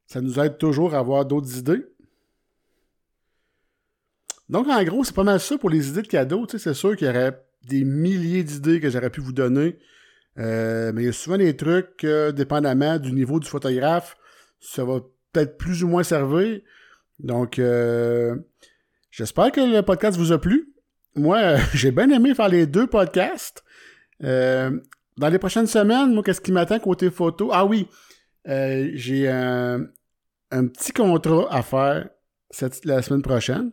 ça 0.06 0.20
nous 0.20 0.40
aide 0.40 0.58
toujours 0.58 0.94
à 0.94 0.98
avoir 0.98 1.24
d'autres 1.24 1.56
idées. 1.58 1.86
Donc, 4.48 4.66
en 4.68 4.82
gros, 4.82 5.04
c'est 5.04 5.14
pas 5.14 5.22
mal 5.22 5.38
ça 5.38 5.56
pour 5.58 5.70
les 5.70 5.88
idées 5.90 6.02
de 6.02 6.08
cadeaux. 6.08 6.46
C'est 6.48 6.74
sûr 6.74 6.96
qu'il 6.96 7.06
y 7.06 7.10
aurait 7.10 7.40
des 7.62 7.84
milliers 7.84 8.42
d'idées 8.42 8.80
que 8.80 8.90
j'aurais 8.90 9.10
pu 9.10 9.20
vous 9.20 9.32
donner. 9.32 9.78
Mais 10.36 10.92
il 10.96 11.04
y 11.04 11.08
a 11.08 11.12
souvent 11.12 11.38
des 11.38 11.56
trucs, 11.56 12.04
dépendamment 12.34 12.98
du 12.98 13.12
niveau 13.12 13.38
du 13.38 13.48
photographe, 13.48 14.16
ça 14.60 14.84
va 14.84 15.00
peut-être 15.32 15.56
plus 15.56 15.84
ou 15.84 15.88
moins 15.88 16.02
servir. 16.02 16.60
Donc, 17.18 17.58
euh, 17.58 18.36
j'espère 19.10 19.52
que 19.52 19.60
le 19.60 19.82
podcast 19.82 20.18
vous 20.18 20.32
a 20.32 20.40
plu. 20.40 20.72
Moi, 21.14 21.56
j'ai 21.74 21.90
bien 21.90 22.10
aimé 22.10 22.34
faire 22.34 22.48
les 22.48 22.66
deux 22.66 22.86
podcasts. 22.86 23.64
Euh, 24.22 24.78
dans 25.16 25.28
les 25.28 25.38
prochaines 25.38 25.66
semaines, 25.66 26.12
moi, 26.14 26.22
qu'est-ce 26.22 26.40
qui 26.40 26.52
m'attend 26.52 26.78
côté 26.78 27.10
photo? 27.10 27.50
Ah 27.52 27.64
oui, 27.64 27.88
j'ai 28.46 29.28
un, 29.28 29.86
petit 30.50 30.92
contrat 30.92 31.46
à 31.50 31.62
faire 31.62 32.08
cette, 32.50 32.84
la 32.84 33.02
semaine 33.02 33.22
prochaine. 33.22 33.72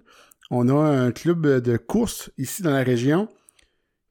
On 0.49 0.69
a 0.69 0.73
un 0.73 1.11
club 1.11 1.45
de 1.45 1.77
course 1.77 2.31
ici 2.37 2.61
dans 2.61 2.71
la 2.71 2.83
région 2.83 3.27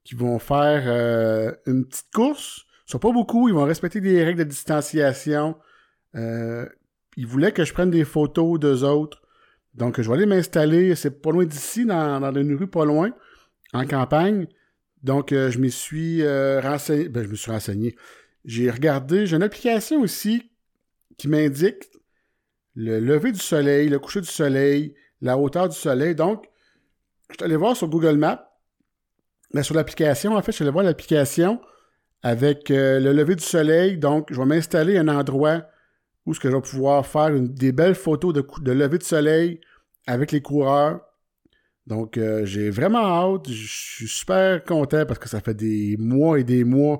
qui 0.03 0.15
vont 0.15 0.39
faire 0.39 0.83
euh, 0.85 1.51
une 1.65 1.85
petite 1.85 2.11
course 2.13 2.67
sont 2.87 2.99
pas 2.99 3.11
beaucoup, 3.11 3.49
ils 3.49 3.53
vont 3.53 3.65
respecter 3.65 4.01
des 4.01 4.23
règles 4.23 4.39
de 4.39 4.49
distanciation. 4.49 5.57
Euh, 6.15 6.65
ils 7.17 7.27
voulaient 7.27 7.51
que 7.51 7.65
je 7.65 7.73
prenne 7.73 7.89
des 7.89 8.05
photos 8.05 8.59
d'eux 8.59 8.83
autres. 8.83 9.21
Donc, 9.73 9.99
je 9.99 10.07
vais 10.07 10.15
aller 10.15 10.25
m'installer, 10.25 10.95
c'est 10.95 11.21
pas 11.21 11.31
loin 11.31 11.45
d'ici, 11.45 11.85
dans, 11.85 12.19
dans 12.21 12.33
une 12.33 12.55
rue 12.55 12.67
pas 12.67 12.85
loin, 12.85 13.09
en 13.73 13.85
campagne. 13.85 14.47
Donc, 15.03 15.31
euh, 15.31 15.51
je 15.51 15.59
me 15.59 15.67
suis 15.67 16.21
euh, 16.21 16.61
renseigné, 16.61 17.09
ben, 17.09 17.23
je 17.23 17.29
me 17.29 17.35
suis 17.35 17.51
renseigné. 17.51 17.95
J'ai 18.45 18.69
regardé, 18.69 19.25
j'ai 19.25 19.35
une 19.35 19.43
application 19.43 20.01
aussi 20.01 20.51
qui 21.17 21.27
m'indique 21.27 21.89
le 22.75 22.99
lever 22.99 23.31
du 23.31 23.39
soleil, 23.39 23.89
le 23.89 23.97
coucher 23.97 24.21
du 24.21 24.27
soleil, 24.27 24.93
la 25.21 25.37
hauteur 25.37 25.67
du 25.67 25.75
soleil. 25.75 26.13
Donc, 26.13 26.47
je 27.29 27.35
suis 27.35 27.43
allé 27.43 27.55
voir 27.55 27.75
sur 27.75 27.89
Google 27.89 28.17
Maps, 28.17 28.47
mais 29.53 29.63
sur 29.63 29.73
l'application, 29.73 30.35
en 30.35 30.41
fait, 30.43 30.51
je 30.51 30.57
suis 30.57 30.63
allé 30.63 30.71
voir 30.71 30.83
l'application 30.83 31.59
avec 32.21 32.69
euh, 32.69 32.99
le 32.99 33.11
lever 33.11 33.35
du 33.35 33.43
soleil. 33.43 33.97
Donc, 33.97 34.31
je 34.31 34.39
vais 34.39 34.45
m'installer 34.45 34.97
un 34.97 35.07
endroit 35.07 35.65
où 36.27 36.33
ce 36.33 36.39
que 36.39 36.51
je 36.51 36.55
vais 36.55 36.61
pouvoir 36.61 37.07
faire 37.07 37.31
des 37.31 37.71
belles 37.71 37.95
photos 37.95 38.33
de, 38.33 38.45
de 38.61 38.71
lever 38.73 38.97
de 38.99 39.03
soleil 39.03 39.61
avec 40.05 40.31
les 40.31 40.41
coureurs. 40.41 40.99
Donc, 41.87 42.17
euh, 42.17 42.45
j'ai 42.45 42.69
vraiment 42.69 43.05
hâte. 43.05 43.49
Je 43.49 43.67
suis 43.67 44.07
super 44.07 44.63
content 44.65 45.05
parce 45.05 45.19
que 45.19 45.29
ça 45.29 45.39
fait 45.39 45.53
des 45.53 45.95
mois 45.97 46.37
et 46.37 46.43
des 46.43 46.65
mois 46.65 46.99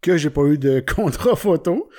que 0.00 0.16
j'ai 0.16 0.30
pas 0.30 0.44
eu 0.44 0.56
de 0.56 0.80
contrat 0.94 1.36
photo. 1.36 1.90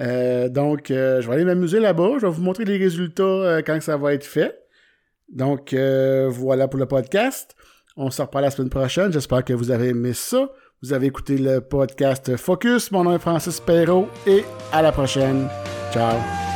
Euh, 0.00 0.48
donc, 0.48 0.90
euh, 0.90 1.22
je 1.22 1.28
vais 1.28 1.34
aller 1.34 1.44
m'amuser 1.44 1.78
là-bas. 1.78 2.14
Je 2.20 2.26
vais 2.26 2.32
vous 2.32 2.42
montrer 2.42 2.64
les 2.64 2.78
résultats 2.78 3.62
quand 3.64 3.80
ça 3.80 3.96
va 3.96 4.12
être 4.12 4.26
fait. 4.26 4.58
Donc, 5.28 5.72
voilà 5.72 6.66
pour 6.66 6.80
le 6.80 6.86
podcast. 6.86 7.54
On 7.96 8.10
se 8.10 8.20
reparle 8.22 8.44
la 8.44 8.50
semaine 8.50 8.70
prochaine. 8.70 9.12
J'espère 9.12 9.44
que 9.44 9.52
vous 9.52 9.70
avez 9.70 9.88
aimé 9.88 10.14
ça. 10.14 10.50
Vous 10.82 10.92
avez 10.92 11.06
écouté 11.06 11.38
le 11.38 11.60
podcast 11.60 12.36
Focus. 12.36 12.90
Mon 12.90 13.04
nom 13.04 13.14
est 13.14 13.20
Francis 13.20 13.60
Perrault 13.60 14.08
et 14.26 14.42
à 14.72 14.82
la 14.82 14.90
prochaine. 14.90 15.48
Ciao. 15.92 16.51